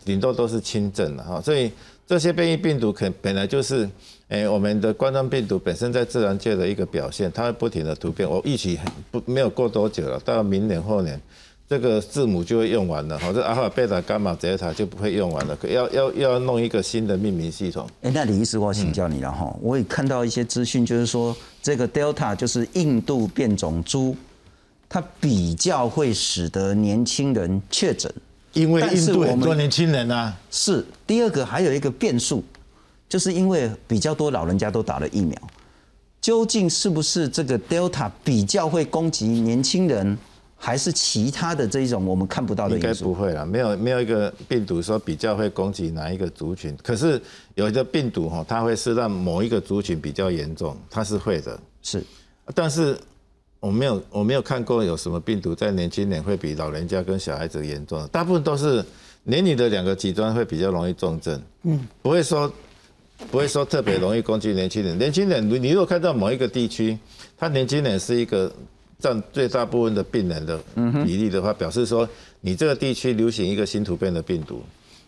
[0.04, 1.72] 顶多都是轻症了哈，所以
[2.06, 3.90] 这些变异病毒可本来就是。
[4.32, 8.30] 哎，我们的冠状病毒本身在自然界的一个表现，它会不停的突变。
[8.30, 8.80] 我预期
[9.12, 11.20] 不没有过多久了，到明年后年，
[11.72, 17.88] 这个字母就会用完了，好，这阿尔法、贝塔、伽马、泽塔就不会用完了，要要要弄一个新的命名系统。
[18.02, 24.14] 哎，那李医师，我请教你了哈，我也看到一些资讯，就是说这个 Delta 就是印度变种株，
[24.90, 28.14] 它比较会使得年轻人确诊，
[28.52, 30.38] 因为印度很多年轻人啊。
[30.50, 32.44] 是第二个还有一个变数。
[33.08, 35.38] 就是因为比较多老人家都打了疫苗，
[36.22, 40.18] 究竟是不是这个 Delta 比较会攻击年轻人，
[40.64, 46.78] 还是其他的这一种我们看不到的应该不会了，没有没有一个病毒说比较会攻击哪一个族群。
[46.84, 47.20] 可是
[47.56, 51.60] 有一个病毒哈，它会是让某一个族群比较严重，它是会的。
[51.82, 52.04] 是，
[52.54, 52.96] 但是
[53.60, 58.86] 我没有我没有看过有什么病毒在年轻人会比老人家跟小孩子严重，大部分都是
[59.24, 61.42] 年龄的两个极端会比较容易重症。
[61.64, 62.52] 嗯，不会说。
[63.30, 64.98] 不会说特别容易攻击年轻人。
[64.98, 66.98] 年轻人，你你如果看到某一个地区，
[67.38, 68.52] 他年轻人是一个
[69.02, 70.58] 占最大部分的病人的
[71.04, 72.08] 比例的话，表示说
[72.40, 74.62] 你这个地区流行一个新突变的病毒。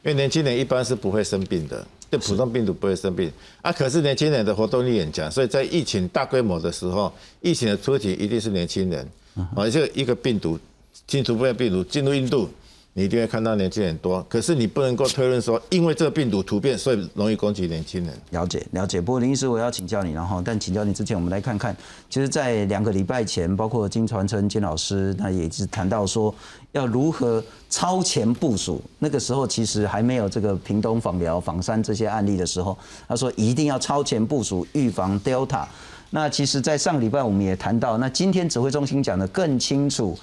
[0.03, 3.71] 因为年轻人一般是不会生病的，对普通病毒不会生病啊。
[3.71, 9.07] 可是年轻人的活动力很强，所以在疫情大规模的时候，疫情的初期一定是年轻人。
[9.55, 10.59] 而且一个病毒
[11.07, 12.49] 新突变病毒进入印度。
[12.95, 18.13] 你一定会看到年轻人多，可是你不能够推论说，因为这个病毒突变，所以容易攻击年轻人。
[18.29, 19.01] 了解，了解。
[19.01, 21.75] 不过林医师，我要请教你，然后，但请教你之前，我们来看看，
[22.07, 26.33] 其实，在两个礼拜前，包括金传春金老师，他也是谈到说，
[26.73, 28.79] 要如何超前部署。
[28.99, 32.77] 那个时候其实还没有这个屏东访疗、访山这些案例的时候，
[33.07, 35.65] 他说一定要超前部署，预防 Delta。
[36.11, 40.15] 那其实，在上礼拜我们也谈到，那今天指挥中心讲的更清楚，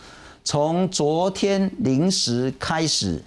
[0.42, 3.22] 从昨天零时开始，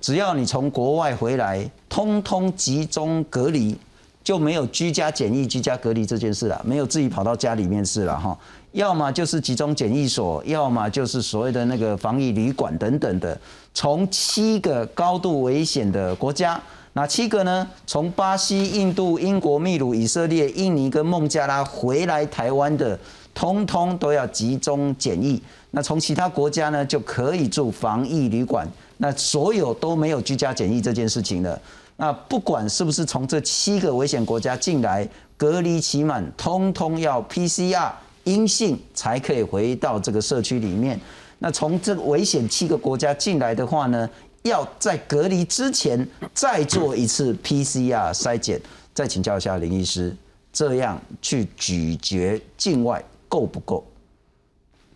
[0.00, 3.76] 只要你从国外回来，通通集中隔离，
[4.22, 8.38] 就没有居家检疫、居家隔离这件事了，没有自己跑到家里面是了哈。
[8.72, 13.36] 要么就是集中检疫所，要么就是所谓的那个防疫旅馆等等的。
[13.72, 16.60] 从七个高度危险的国家，
[16.92, 17.66] 哪七个呢？
[17.86, 22.96] 从巴西、印度、英国、秘鲁、以色列、印尼跟孟加拉回来台湾的，
[23.34, 25.42] 通通都要集中检疫。
[25.70, 28.66] 那从其他国家呢，就可以住防疫旅馆。
[28.96, 31.60] 那所有都没有居家检疫这件事情了。
[31.96, 37.92] 那不管是不是从这七个危险国家进来，隔离期满，通通要 PCR。
[38.24, 41.00] 阴性才可以回到这个社区里面。
[41.38, 44.10] 那从这个危险七个国家进来的话呢，
[44.42, 48.60] 要在隔离之前再做一次 PCR 筛检。
[48.92, 50.14] 再请教一下林医师，
[50.52, 53.82] 这样去咀嚼境外够不够？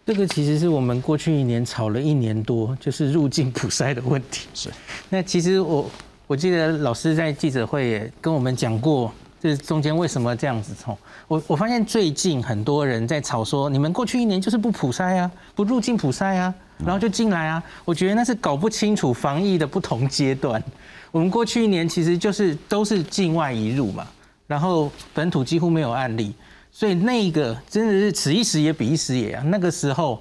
[0.05, 4.49] 这个其实是我们过去一年吵了一年多，就是入境普筛的问题。
[4.55, 4.71] 是。
[5.09, 5.91] 那其实我
[6.27, 9.12] 我记得老师在记者会也跟我们讲过。
[9.41, 10.73] 这中间为什么这样子？
[10.73, 17.61] 从我我发现最近很多人在吵说，你们过去一年就是不普筛啊，不入境普筛啊，然后就进来啊。
[17.85, 20.62] 我觉得那是搞不清楚防疫的不同阶段。
[21.11, 24.07] 我们过去一年其实就是都是境外移入嘛，
[24.47, 26.33] 然后本土几乎没有案例，
[26.73, 29.43] 所以那个真的是此一时也彼一时也啊。
[29.47, 30.21] 那个时候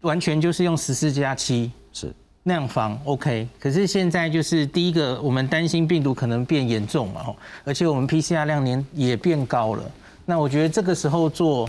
[0.00, 2.12] 完全就是用十四加七是。
[2.46, 7.24] 那样防 OK，可是现在就是第一个，我们担心病毒可能变严重嘛，
[7.64, 9.82] 而且我们 PCR 量年也变高了。
[10.26, 11.66] 那我觉得这个时候做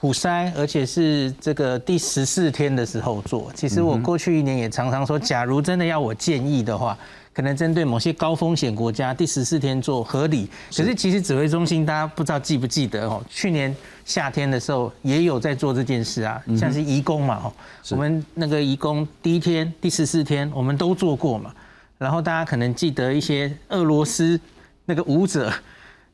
[0.00, 6.98] 普筛，而且是这个第十四天的时候做，其实我过去一年也常常说，假如真的要我建议的话。
[7.40, 10.46] 可能针对某些高风险国家，第十四天做合理。
[10.76, 13.24] 可是其实指挥中心大家不知道记不记得哦？
[13.30, 13.74] 去年
[14.04, 17.52] 夏天的时候也有在做这件事啊，像是移工嘛哦，
[17.92, 21.50] 我们那个移工第一天、第十四天我们都做过嘛。
[21.96, 24.38] 然后大家可能记得一些俄罗斯
[24.84, 25.50] 那个舞者，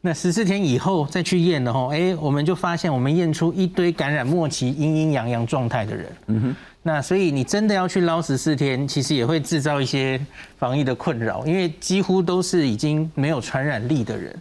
[0.03, 6.07] 那十四天以后再去验的哦，哎，我们就发现我们验出一堆感染末期阴阴阳阳状态的人。
[6.29, 6.57] 嗯哼。
[6.87, 10.25] 那所以你真的要去捞十四天，其实也会制造一些
[10.57, 14.33] 防疫的困扰，因为几乎都是已经没有传染力的人，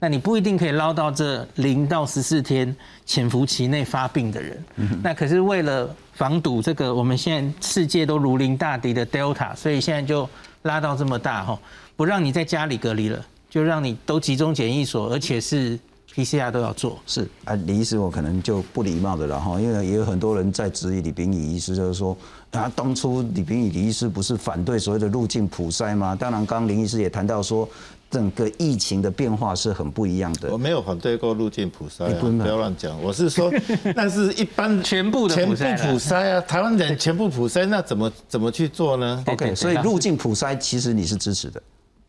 [0.00, 2.74] 那你不一定可以捞到这零到十四天
[3.06, 4.64] 潜伏期内发病的人。
[5.00, 10.28] 那可是为了防堵这个我们现在世界都如临大敌的 Delta，所以现在就
[10.62, 11.56] 拉到这么大哈，
[11.94, 15.78] 不让你在家里隔离了，就让你都集中检疫所，而且是。
[16.14, 22.16] PCR 都要做，是啊，李医师我可能就不礼貌的了哈，因为也有很多人在质疑李炳宇医师，就是说
[22.50, 26.14] 啊，当初李炳宇李医师不是反对所谓的入境普筛吗？
[26.14, 27.66] 当然，刚刚林医师也谈到说，
[28.10, 30.52] 整个疫情的变化是很不一样的。
[30.52, 33.02] 我没有反对过入境普筛，不要乱讲。
[33.02, 33.50] 我是说，
[33.96, 41.62] 但是一般全部的全部普筛啊，台湾人全部普筛，那怎么怎么去做呢？OK，所以入境普筛其实你是支持的。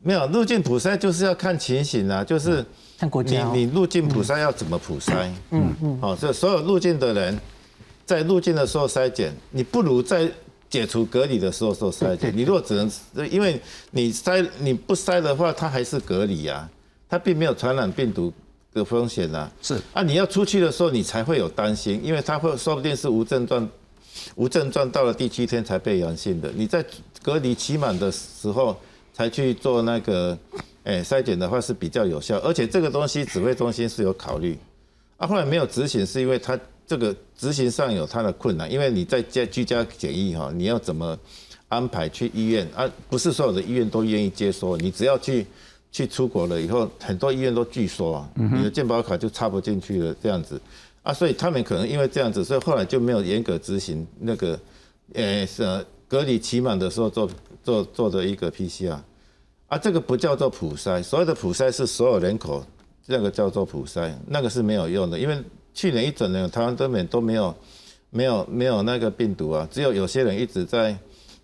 [0.06, 2.64] 没有入境普筛就是要看情形啊，就是
[3.00, 5.30] 你你入境普筛要怎么普筛？
[5.52, 7.40] 嗯嗯，好，这所有入境的人
[8.06, 10.30] 在入境的时候筛检，你不如在
[10.70, 12.36] 解除隔离的时候做筛检。
[12.36, 13.58] 你如果只能，因为
[13.92, 16.70] 你筛你不筛的话，它还是隔离啊，
[17.08, 18.32] 它并没有传染病毒
[18.74, 19.50] 的风险啊。
[19.62, 23.70] 是啊，你要出去的时候你才会有担心，因为它会说不定是无症状，
[24.36, 26.52] 无症状到了第七天才被阳性的。
[26.54, 26.84] 你在
[27.22, 28.78] 隔离期满的时候。
[29.14, 30.38] 才去做那个，
[30.86, 34.58] 诶，筛检的话是比较有效，而且这个东西指挥中心是有考虑，
[35.18, 41.18] 啊，后来没有执行是因为他这个执行上有他的困难，因为你在家居家检疫哈，你要怎么
[41.70, 42.90] 安排去医院啊？
[43.08, 45.46] 不是所有的医院都愿意接收，你只要去
[45.92, 50.60] 去出国了以后，很多医院都拒收啊，你的健保卡就插不进去了这样子，
[51.04, 54.60] 啊，所以他们可能因为这样子，所以后来就没有严格执行那个，
[55.14, 55.64] 诶，是
[56.08, 57.30] 隔离期满的时候做。
[57.64, 58.98] 做做的一个 PCR，
[59.68, 62.64] 啊，这个不叫做普筛，所有的普筛是所有人口，
[63.08, 65.42] 那个叫做普筛，那个是没有用的，因为
[65.74, 67.56] 去年一整年台湾根本都没有，
[68.10, 70.96] 没有没有那个病毒啊，只有有些人一直在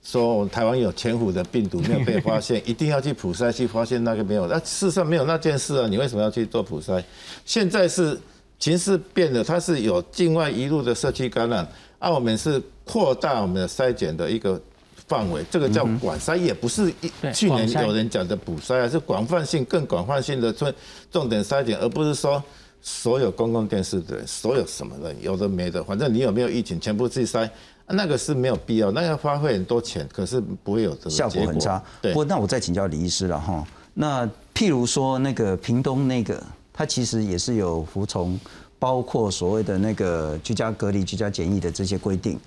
[0.04, 7.02] 说我们台湾有潜伏的病毒没有被发现， 一定要去普筛去发现那个没有，那事实上没有那件事啊，你为什么要去做普筛？
[7.46, 8.20] 现在是
[8.60, 11.68] 情势变了，它是有境外一路的社区感染，
[11.98, 14.62] 啊，我们是扩大我们的筛检的一个。
[15.10, 20.74] 范围这个叫管筛，也不是一去年有人讲的补筛啊，是广泛性、更广泛性的重
[21.12, 22.42] 重点筛检，而不是说
[22.80, 27.50] 所有公共电视的人、所有什么人有的没的，反正你有没有疫情，全部去筛，
[27.88, 31.84] 那个是没有必要，那要花费很多钱，可是不会有这个效果很差。
[32.04, 36.42] 对，不过那我再请教李医师了哈，那譬如说那个屏东那个，
[36.72, 38.40] 他其实也是有服从
[38.78, 42.40] 包括所谓的那个居家隔离、居家检疫的这些规定，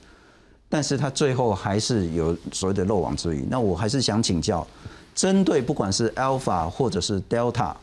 [0.73, 3.45] 但是他最后还是有所谓的漏网之鱼。
[3.51, 4.67] 那我还是想请教，
[5.15, 7.75] 针对不管是 Alpha 或者是 Delta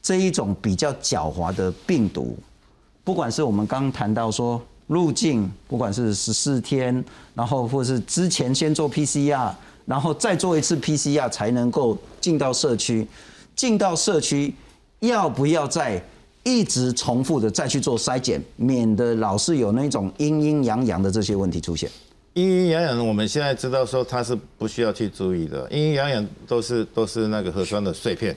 [0.00, 2.34] 这一种比较狡猾的病毒，
[3.04, 7.04] 不管是我们刚谈到说入境，不管是十四天，
[7.34, 9.52] 然后或是之前先做 PCR，
[9.84, 13.06] 然后再做一次 PCR 才能够进到社区，
[13.54, 14.54] 进到社区
[15.00, 16.02] 要不要再
[16.42, 21.90] 一直重复的再去做筛检，免得老是有那种阴阴阳阳的这些问题出现。
[22.34, 28.36] 阴阴阳阳，我们现在知道说它是不需要去注意的，阴阴阳阳都是都是那个核酸的碎片，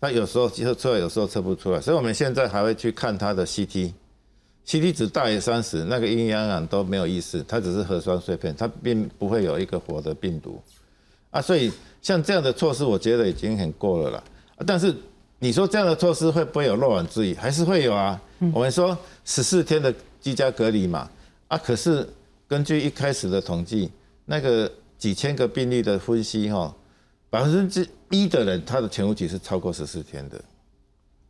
[0.00, 10.60] 它有时候测出来，有时候测不出来，所以我们现在还会去看它的 CT，CT 值大于三十，那个阴阴阳阳都没有意思，它只是核酸碎片，它并不会有一个活的病毒
[11.30, 11.70] 啊，所以
[12.02, 14.24] 像这样的措施，我觉得已经很过了啦。
[14.66, 14.92] 但是
[15.38, 17.34] 你说这样的措施会不会有漏网之鱼？
[17.36, 18.20] 还是会有啊。
[18.52, 21.08] 我们说十四天的居家隔离嘛，
[21.46, 22.04] 啊，可是
[22.48, 23.90] 根据一开始的统计，
[24.24, 26.74] 那个几千个病例的分析哈，
[27.28, 30.40] 百分之一的人他的潜伏期是超过十四天的。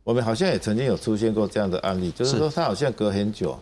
[0.05, 3.59] 我们好像也曾经有出现过这样的案例，就是说他好像隔很久，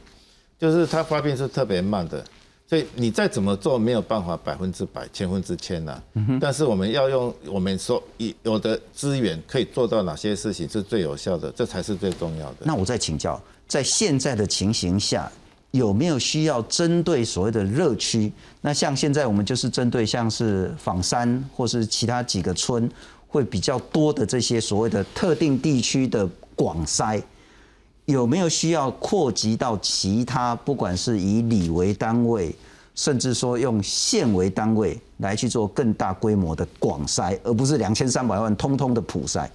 [0.60, 2.24] 就是他发病是特别慢的。
[2.70, 6.04] 所以你再怎么做没有办法百分之百、千分之千呐、
[6.40, 8.04] 但是我们要用我们说
[8.44, 12.58] 有的资源可以做到哪些事情是最有效的，这才是最重要的。
[12.66, 15.32] 那我再请教，在现在的情形下，
[15.78, 18.32] 有没有需要针对所谓的热区？
[18.62, 22.90] 那像现在我们就是针对像是仿山或是其他几个村
[23.28, 27.22] 会比较多的这些所谓的特定地区的广筛。
[28.06, 32.56] 有没有需要扩及到其他，不管是以里为单位，
[32.96, 39.50] 甚至说用县为单位来去做更大规模的广筛，而不是两千三百万通通的普筛？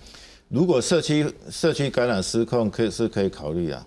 [0.51, 3.87] 如果社区社区感染失控，可以是可以考虑啊。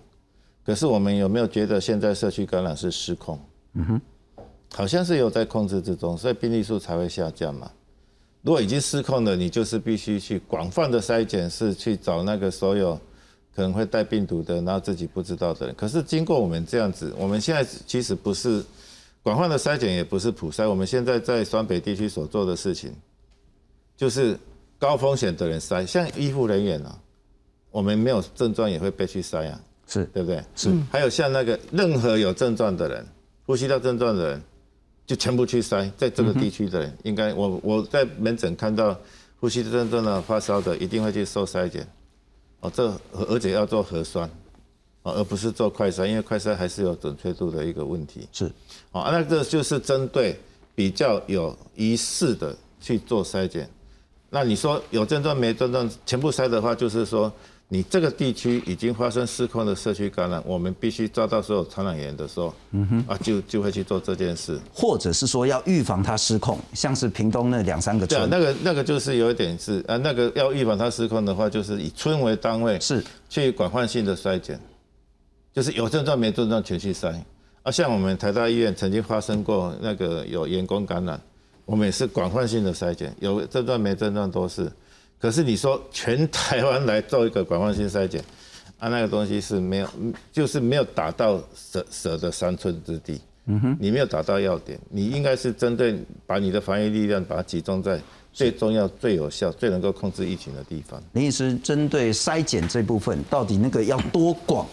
[0.66, 3.38] 可是我们有没有觉得现在社区感染是失控？
[3.74, 4.00] 嗯哼，
[4.74, 7.70] 好像是有在控制之中，所以病例数才会下降嘛。
[8.42, 13.00] 如果已经失控了，你就是必须去广泛的筛检，是去找那个所有。
[13.54, 15.74] 可能会带病毒的，然后自己不知道的人。
[15.74, 18.62] 可是经过我们这样子，我们现在其实不是
[19.22, 20.68] 广泛的筛检，也不是普筛。
[20.68, 22.92] 我们现在在双北地区所做的事情，
[23.96, 24.38] 就是
[24.78, 27.00] 高风险的人筛，像医护人员啊，
[27.70, 30.42] 我们没有症状也会被去筛啊，是对不对？
[30.54, 30.70] 是。
[30.90, 33.06] 还有像那个任何有症状的人，
[33.44, 34.42] 呼吸道症状的人，
[35.06, 35.90] 就全部去筛。
[35.96, 38.98] 在这个地区的人，应该我我在门诊看到
[39.38, 41.86] 呼吸道症状的发烧的，一定会去受筛检。
[42.60, 44.28] 哦，这而且要做核酸，
[45.02, 48.26] 哦，而不是做快筛，因为快筛还是有准确度的一个问题。
[48.32, 48.46] 是，
[48.92, 50.36] 哦，那这就是针对
[50.74, 53.68] 比较有疑似的去做筛检。
[54.30, 57.32] 那你说有症状没症状全部筛的话，就是说
[57.68, 73.02] 你这个地区已经发生失控的社区感染，我们必须抓到所有传染源的时候，嗯哼，啊，就就会去做这件事，或者是说要预防它失控，像是屏东那两三个村，那个那个就是有一点是啊，那个要预防它失控的话，就是以村为单位，是。
[73.28, 74.60] 去广泛性的筛检，
[75.52, 77.12] 就是有症状没症状全去筛。
[77.64, 81.20] 啊，像我们台大医院曾经发生过那个有员工感染，
[81.64, 84.70] 我们也是广泛性的筛检，有症状没症状都是。
[85.26, 88.22] 可是你说全台湾来做一个广泛性筛检，
[88.78, 89.88] 啊，那个东西是没有，
[90.30, 93.20] 就是没有打到蛇蛇的三寸之地。
[93.46, 95.98] 嗯哼，你没有打到要点，你应该是针对
[96.28, 98.00] 把你的防疫力量把它集中在
[98.32, 101.02] 最重要、最有效、最能够控制疫情的地方。
[101.14, 104.64] 林医师，针对筛检这部分，到底那个要多广，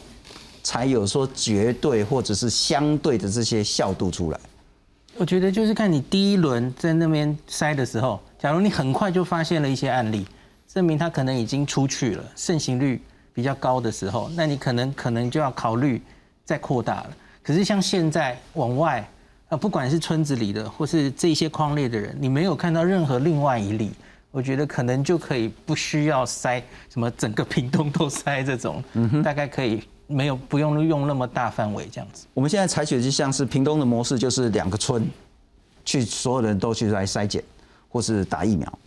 [0.61, 4.39] 才有说绝对或者是相对的这些效度出来？
[5.17, 10.25] 我觉得就是看你第一轮在那边筛的时候，假如你很快就发现了一些案例，
[10.73, 12.99] 证明他可能已经出去了，盛行率
[13.31, 16.01] 比较高的时候，那你可能可能就要考虑
[16.43, 17.09] 再扩大了。
[17.43, 19.07] 可是像现在往外，
[19.49, 23.91] 啊，不管是村子里的或是这些框列的人，你没有看到任何另外一例，
[24.31, 26.59] 我觉得可能就可以不需要塞
[26.89, 28.83] 什么整个屏东都塞这种，
[29.23, 29.83] 大概可以。
[30.07, 32.25] 没有，不用用那么大范围这样子。
[32.33, 35.07] 我们现在采取的就像是屏东的模式，就是两个村，
[35.85, 37.41] 去所有人都去来筛检，
[37.87, 38.79] 或是打疫苗。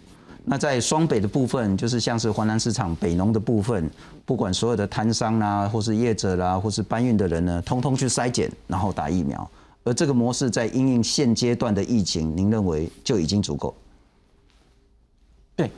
[0.49, 3.91] 那在双北的部分，就是像是华南市场北农的部分，
[4.25, 9.51] 不管所有的摊商啦，或是业者啦，或是搬运的人呢，通通去筛检，然后打疫苗。
[9.83, 13.75] 而这个模式在应应现阶段的疫情，您认为就已经足够？
[15.57, 15.71] 对，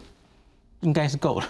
[0.80, 1.46] 应该是够了。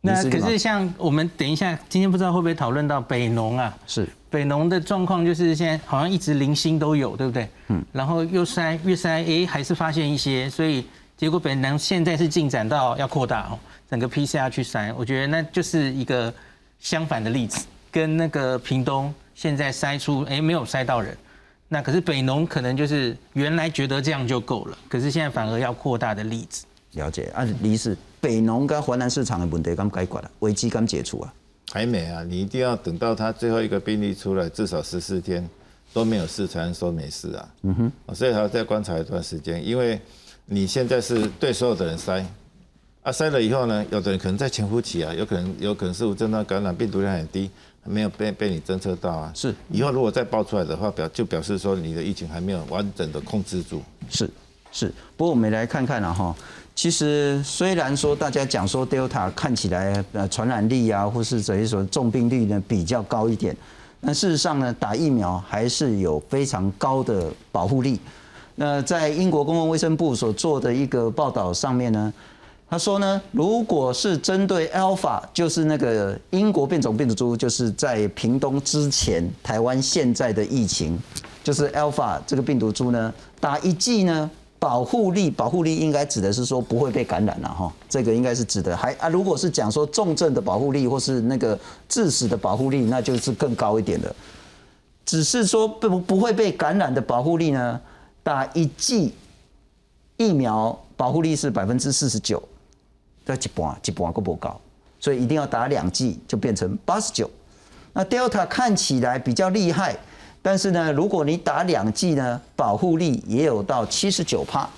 [0.00, 3.76] 那可是像我们等一下今天不知道会不会讨论到北农啊？
[3.86, 7.48] 是北农的状况，就是现在好像一直零星都有，对不对？
[7.68, 7.84] 嗯。
[7.92, 10.84] 然后又筛越筛，哎，还是发现一些，所以
[11.22, 13.58] 结果北农现在是进展到要扩大哦，
[13.88, 16.34] 整个 PCR 去筛，我觉得那就是一个
[16.80, 17.64] 相反的例子。
[17.92, 21.16] 跟那个屏东现在筛出，哎，没有筛到人。
[21.68, 26.66] 那可是北农可能就是原来觉得这样就够了，可是现在反而要扩大的例子。
[26.94, 31.32] 了解啊，李是北农跟华南市场的问题刚解决了，危机刚解除啊？
[31.72, 35.48] 还没啊，你一定要等到他最后一个病例出来，至少十四天
[35.92, 37.48] 都没有事才能说没事啊。
[37.62, 40.00] 嗯哼，所以还要再观察一段时间，因为
[40.52, 42.22] 你现在是对所有的人筛，
[43.02, 47.50] 啊筛了以后呢，有的人可能在潜伏期啊，有可能有可能是无症状感染，病毒量很低。
[47.84, 49.32] 没有被被你侦测到啊！
[49.34, 53.82] 是，以后如果再爆出来的话，表就表示说你的疫情还没有完整的控制住。
[54.08, 54.30] 是
[54.70, 54.86] 是，
[55.16, 56.32] 不过我们来看看了哈，
[56.76, 63.56] 其实虽然说大家讲说 Delta 看起来呃传染力啊，或是等于说重病率呢比较高一点，
[64.00, 67.98] 但事实上呢，打疫苗还是有非常高的保护力。
[68.54, 72.12] 那在英国公共卫生部所做的一个报道上面呢。
[72.68, 80.98] 他说呢，如果是针对 Alpha，就是那个英国变种病毒株，就是在屏东之前，台湾现在的疫情，
[81.44, 88.74] 就是 Alpha 这个病毒株呢，打一剂呢，保护力，保护力应该指的是说不会被感染了哈，这个应该是指的。
[88.74, 91.58] 还啊，如果是讲说重症的保护力或是那个
[91.90, 94.14] 致死的保护力，那就是更高一点的。
[95.04, 97.78] 只是说不不会被感染的保护力呢，
[98.22, 99.14] 打一剂
[100.16, 102.42] 疫苗保护力是百分之四十九。
[103.24, 104.60] 在一半，一半都不高，
[104.98, 107.30] 所以一定要打两剂，就变成八十九。
[107.92, 109.96] 那 Delta 看起来比较厉害，
[110.42, 114.68] 但是呢，如果你打两剂呢，保护力也有到七十九帕。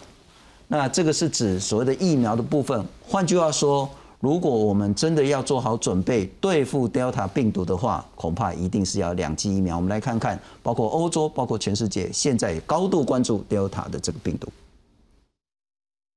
[0.68, 2.84] 那这个是指所谓的疫苗的部分。
[3.06, 3.88] 换句话说，
[4.24, 9.76] 如果我们真的要做好准备对付 Delta 病毒的话，恐怕一定是要两剂疫苗。
[9.76, 14.48] 我们来看看，包括欧洲，包括全世界，现在高度关注 Delta 的这个病毒。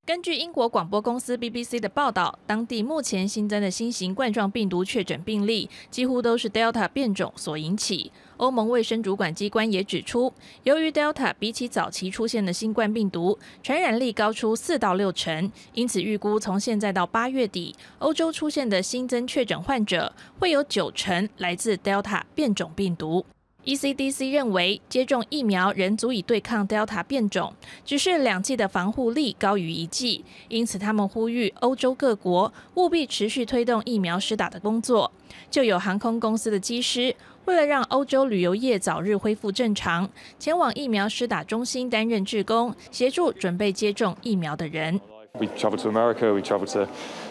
[0.05, 8.13] 根据英国广播公司 BBC 的报道，当地目前新增的新型冠状病毒确诊病例几乎都是 Delta 变种所引起。
[8.37, 10.31] 欧盟卫生主管机关也指出，
[10.63, 23.25] 由于 Delta 比起早期出现的新冠病毒传染力高出四到六成，因此预估从现在到八月底，欧洲出现的新增确诊患者会有九成来自 Delta 变种病毒。
[23.67, 27.53] ECDC 认为，接种疫苗仍足以对抗 Delta 变种，
[27.83, 35.11] 只是两剂的防护力高于一剂，因此他们呼吁欧洲各国务必持续推动疫苗施打的工作。
[35.51, 37.13] 就有航空公司的机师，
[37.43, 40.09] 为了让欧洲旅游业早日恢复正常，
[40.39, 44.97] 前往疫苗施打中心担任志工，协助准备接种疫苗的人。
[45.33, 46.87] We travel to America, we travel to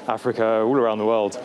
[0.06, 1.38] Africa, all around the world.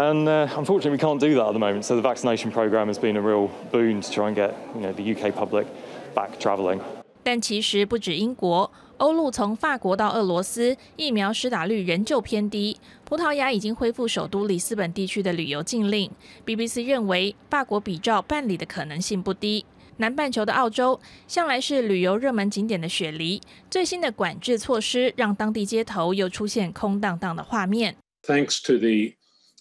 [0.00, 1.84] And uh, unfortunately, we can't do that at the moment.
[1.84, 4.94] So the vaccination program has been a real boon to try and get you know
[4.94, 5.66] the UK public
[6.14, 6.80] back travelling.
[7.22, 12.78] 但其实不止英国，欧陆从法国到俄罗斯，疫苗施打率仍旧偏低。
[13.04, 16.10] 葡萄牙已经恢复首都里斯本地区的旅游禁令。
[16.46, 19.66] BBC 认为，法国比照办理的可能性不低。
[19.98, 20.98] 南半球的澳洲
[21.28, 23.38] 向来是旅游热门景点的雪梨，
[23.70, 27.96] 最新的管制措施让当地街头又出现空荡荡的画面。
[28.26, 29.12] Thanks to the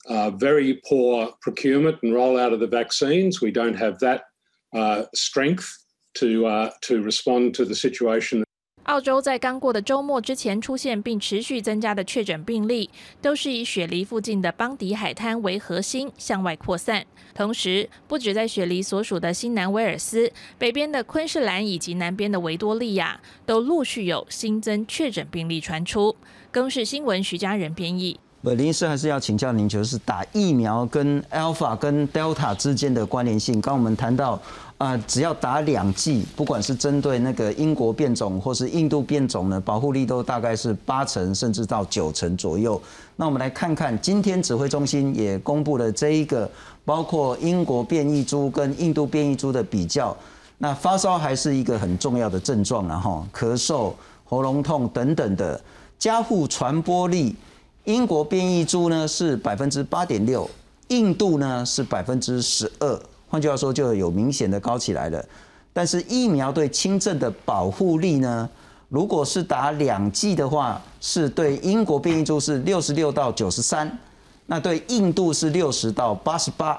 [0.09, 3.41] uh, very poor procurement and rollout of the vaccines.
[3.41, 4.23] We don't have that
[4.73, 5.67] uh, strength
[6.15, 8.43] to uh, to respond to the situation.
[8.83, 12.89] 澳洲在刚过的周末之前出现并持续增加的确诊病例，
[13.21, 17.05] 都是以雪梨附近的邦迪海滩为核心向外扩散。
[17.35, 26.15] 同时，不止在雪梨所属的新南威尔斯、北边的昆士兰以及南边的维多利亚，都陆续有新增确诊病例传出。
[26.49, 28.19] 更是新闻徐家人编译。
[28.41, 33.59] 不，林医师还是要请教您，就是打疫苗跟 Alpha 跟 Delta 之间的关联性。
[33.59, 34.39] 刚我们谈到，
[34.77, 42.81] 啊，只要打两剂，不管是针对那个英国变种或是印度变种呢，保护力都大概是八成甚至到九成左右。
[43.17, 46.49] 那我们来看看，今天指挥中心也公布了这一个，
[46.85, 50.15] 包括英国变异株跟印度变异株的比较。
[50.59, 53.91] 那发烧还是一个很重要的症状，然后咳嗽、
[54.23, 55.59] 喉咙痛等等的，
[55.97, 57.35] 加护传播力。
[57.85, 60.49] 英国变异株呢是百分之八点六，
[60.89, 65.23] 印度呢是百分之十二，换句话说就有明显的高起来了。
[65.73, 68.49] 但是疫苗对轻症的保护力呢，
[68.89, 73.97] 如果是打两剂的话，是对英国变异株是六十六到九十三，
[74.47, 76.77] 那对印度是六十到八十八。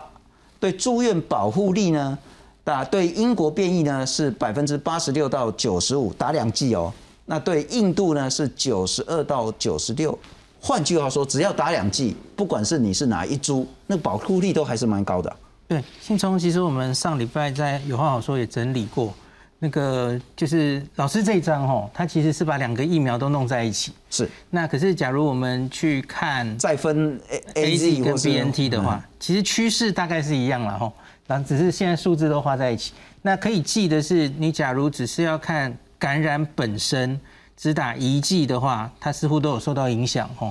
[0.59, 2.19] 对住院保护力呢，
[2.63, 6.93] 打对英国变异呢是百分之八十六到九十五，打两剂哦。
[7.27, 10.17] 那对印度呢是九十二到九十六。
[10.61, 15.37] 换句话说，只要打两剂，不管是你是哪一株，那保护力都还是蛮高的。
[15.67, 19.15] 对，信聪，其实我们上礼拜在有话好说也整理过，
[19.59, 23.93] 那个就是老师这一张哦，他其实是把两个疫苗都弄在一起。
[24.11, 24.29] 是。
[24.51, 27.19] 那可是假如我们去看再分
[27.55, 30.93] A A Z 跟 B N T 的话，其实趋势大概是一样了哈，
[31.27, 32.93] 然后只是现在数字都画在一起。
[33.23, 37.21] 那可以记的是，你假如只是要看感染本身，
[37.61, 40.51] 只打一剂的话，它似乎都有受到影响哦。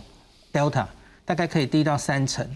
[0.54, 0.86] Delta
[1.26, 2.48] 大概可以低到三成。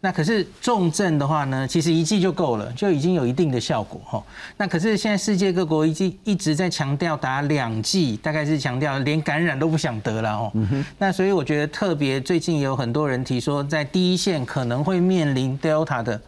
[0.00, 4.22] 那可是重症的话呢，其实一剂就够了，就已经有一定的效果哈。
[4.58, 10.52] 那可是现在世界各国一剂一直在强调打两剂，大概是强调连感染都不想得了哦。
[10.98, 16.20] 那所以我觉得特别最近也有很多人提说，在第一线可能会面临 Delta 的，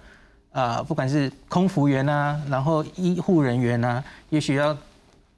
[0.52, 4.74] 啊，不管是空服员啊，然后医护人员啊，也许要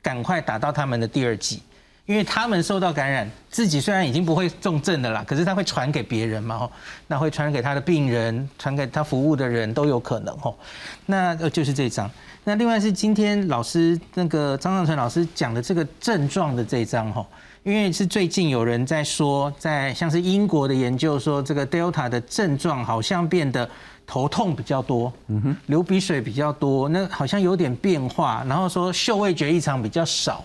[0.00, 1.60] 赶快打到他们的第二剂。
[2.08, 6.72] 因为他们受到感染，自己虽然已经不会重症的啦，可是他会传给别人嘛，吼，
[7.06, 10.58] 那会传给他的病人，传给他服务的人都有可能，吼。
[11.04, 12.10] 那呃就是这张。
[12.44, 17.26] 那另外是今天老师那个张尚存老师讲的这个症状的这张，吼，
[17.62, 23.68] 因为是最近有人在说，在像是英国的研究说，这个 Delta 的症状好像变得
[24.06, 30.42] 头痛比较多，嗯哼，流鼻水比较多，那好像有点变化，然后说嗅味觉异常比较少。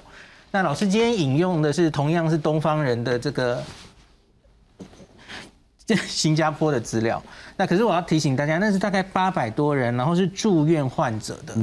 [0.56, 3.64] 那老师今天引用的是同样是东方人的这个
[5.84, 7.20] 这 新加坡的资料，
[7.58, 11.56] 那可是我要提醒大家，那是大概八百多人，然后是住院患者的，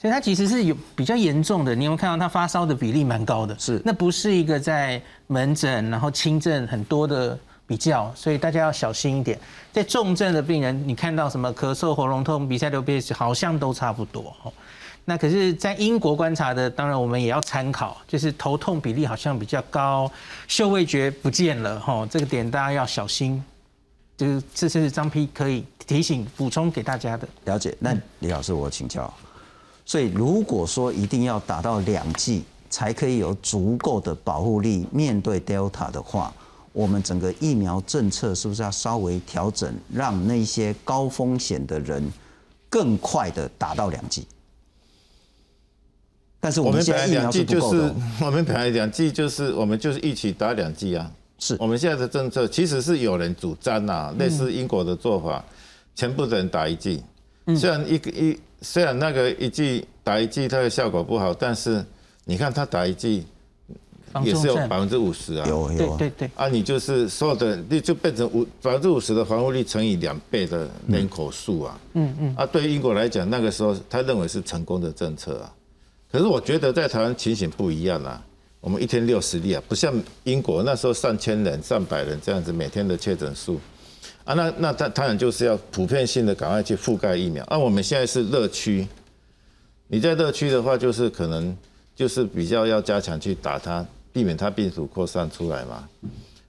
[0.00, 1.74] 所以他其实是有比较严重的。
[1.74, 3.58] 你有没有看到他发烧的比例蛮高的？
[3.58, 7.36] 是，那不是一个在门诊然后轻症很多的
[7.66, 9.36] 比较，所以大家要小心一点。
[9.72, 14.32] 在重症的病人，你看到什么咳嗽、喉咙痛、鼻塞、流鼻血，好像都差不多。
[15.08, 20.10] 那可是，在英国观察的，当然我们也要参考，就是头痛比例好像比较高，
[20.48, 23.42] 嗅味觉不见了，吼，这个点大家要小心。
[24.16, 27.28] 就是这是张批可以提醒补充给大家的。
[27.44, 27.76] 了解。
[27.78, 29.12] 那李老师，我请教，
[29.84, 36.32] 所以如果说一定要打到两剂才可以有足够的保护力面对 Delta 的话，
[36.72, 42.10] 我们整个疫苗政策是不是要稍微调整，让那些高风险的人
[42.68, 44.26] 更快的打到两剂？
[46.46, 51.10] 但是我们本来两剂就是，我们本来两剂就是我们就是一起打两剂啊。
[51.40, 55.44] 是我们现在的政策，其实是有人主张呐，类似英国的做法，
[55.96, 57.02] 全部的人打一剂。
[57.58, 61.84] 虽然一个一虽然那个一剂打一剂它的效果不好，但是
[62.24, 63.26] 你看他打一剂
[64.22, 65.48] 也是有百分之五十啊。
[65.48, 71.80] 有有对对啊，你就是所有的你就变成五百分之五十的防护力乘以两倍的人口数啊。
[71.94, 72.36] 嗯嗯。
[72.36, 75.52] 啊，对英国来讲，那个时候他认为是成功的政策啊。
[76.16, 78.18] 可是我觉得在台湾情形不一样啊，
[78.62, 79.92] 我们一天六十例啊，不像
[80.24, 83.60] 英国那时候上千人、上百人这样子每天的确诊数
[84.24, 87.44] 啊，那那他当然就是要普遍性的赶快去覆盖疫苗。
[87.48, 88.88] 啊，我们现在是热区，
[89.88, 91.54] 你在热区的话，就是可能
[91.94, 95.86] 就是比较要加强去打它，避免它病毒扩散出来嘛。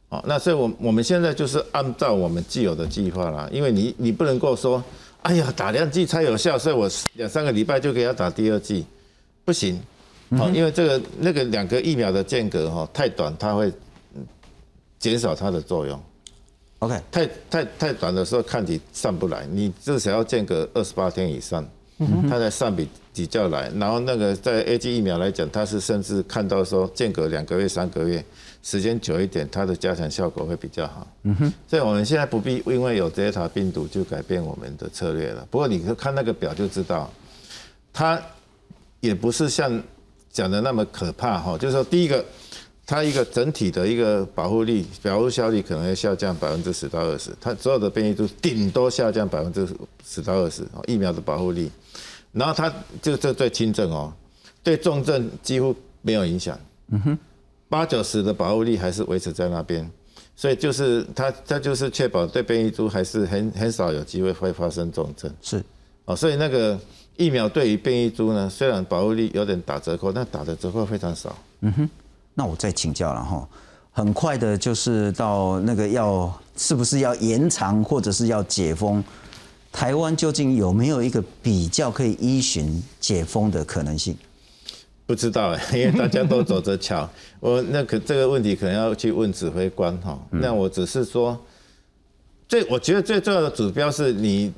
[0.08, 4.82] 好，那所以，我我们现在就是按照我们既有的计划啦，因为你你不能够说，
[5.24, 8.86] 哎呀，打两剂才有效，所以我两三个礼拜就给他打第二剂。
[9.48, 9.82] 不行，
[10.38, 13.72] 好，因为这个那个两个疫苗的间隔哈太短，它会
[15.00, 15.98] 减少它的作用。
[16.80, 21.66] OK，太太太短的时候抗体上不来，你至少要间隔二十八天以上，
[22.30, 23.72] 它才上比比较来。
[23.78, 28.22] 然后那个在 A G 疫苗来讲，它是甚至看到说间隔两个月、三个月，
[28.62, 31.08] 时间久一点，它的加强效果会比较好。
[31.24, 35.48] 嗯哼，所以我们现在不必因为有 Delta 病毒就改变我们的策略了。
[35.50, 37.10] 不过你看那个表就知道，
[37.94, 38.22] 它。
[39.08, 39.82] 也不是像
[40.30, 42.24] 讲的那么可怕哈，就是说，第一个，
[42.86, 49.66] 它一个整体的一个保护力、保护效率可能会下降百分之十到二十，它所有的变异株顶多下降百分之
[50.06, 51.72] 十到二十，疫苗的保护力，
[52.34, 54.14] 然后它就这对轻症哦，
[54.62, 57.18] 对重症几乎没有影响，嗯哼，
[57.70, 59.90] 八九十的保护力还是维持在那边，
[60.36, 65.64] 所以就是它它就是确保对变异株还是很很少有机会会发生重症，是，
[66.04, 66.78] 哦，所以那个。
[67.18, 71.36] 疫苗对于变异株呢，虽然保护力有点打折扣，但打的折扣非常少。
[71.62, 71.90] 嗯哼，
[72.36, 73.48] 那我再请教了哈，
[73.92, 79.04] 很快的就是到那个要是不是要延长或者是要解封？
[79.72, 84.16] 台湾究竟有没有一个比较可以依循解封的可能性？
[85.08, 87.10] 不知道哎，因为大家都走着瞧。
[87.40, 90.20] 我那可这个问题可能要去问指挥官哈。
[90.30, 91.36] 那我只是说，
[92.48, 94.54] 最我觉得最重要的指标是你。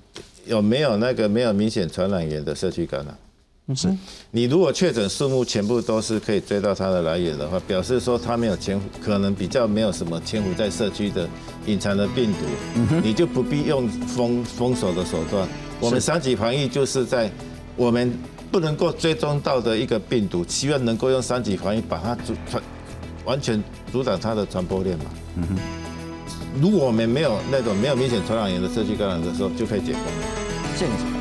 [0.49, 3.75] 有没有那个没有明显传染源的社区感染？
[3.75, 3.87] 是。
[4.31, 11.29] 你如果确诊数目全部都是可以追到它的来源的话，表示说它没有潜，可能比较没有什么潜伏在社区的
[11.67, 12.39] 隐藏的病毒，
[13.03, 15.47] 你就不必用封封锁的手段。
[15.79, 17.29] 我们三级防疫就是在
[17.75, 18.11] 我们
[18.51, 22.61] 不能够追踪到的一个病毒，希望能够用三级防疫把它阻传
[23.23, 25.05] 完全阻挡它的传播链嘛。
[25.35, 25.57] 嗯哼。
[26.59, 30.01] 如果我们没有那种没有明显传染源的社区感染的时候，就可以解封。
[30.79, 31.18] 现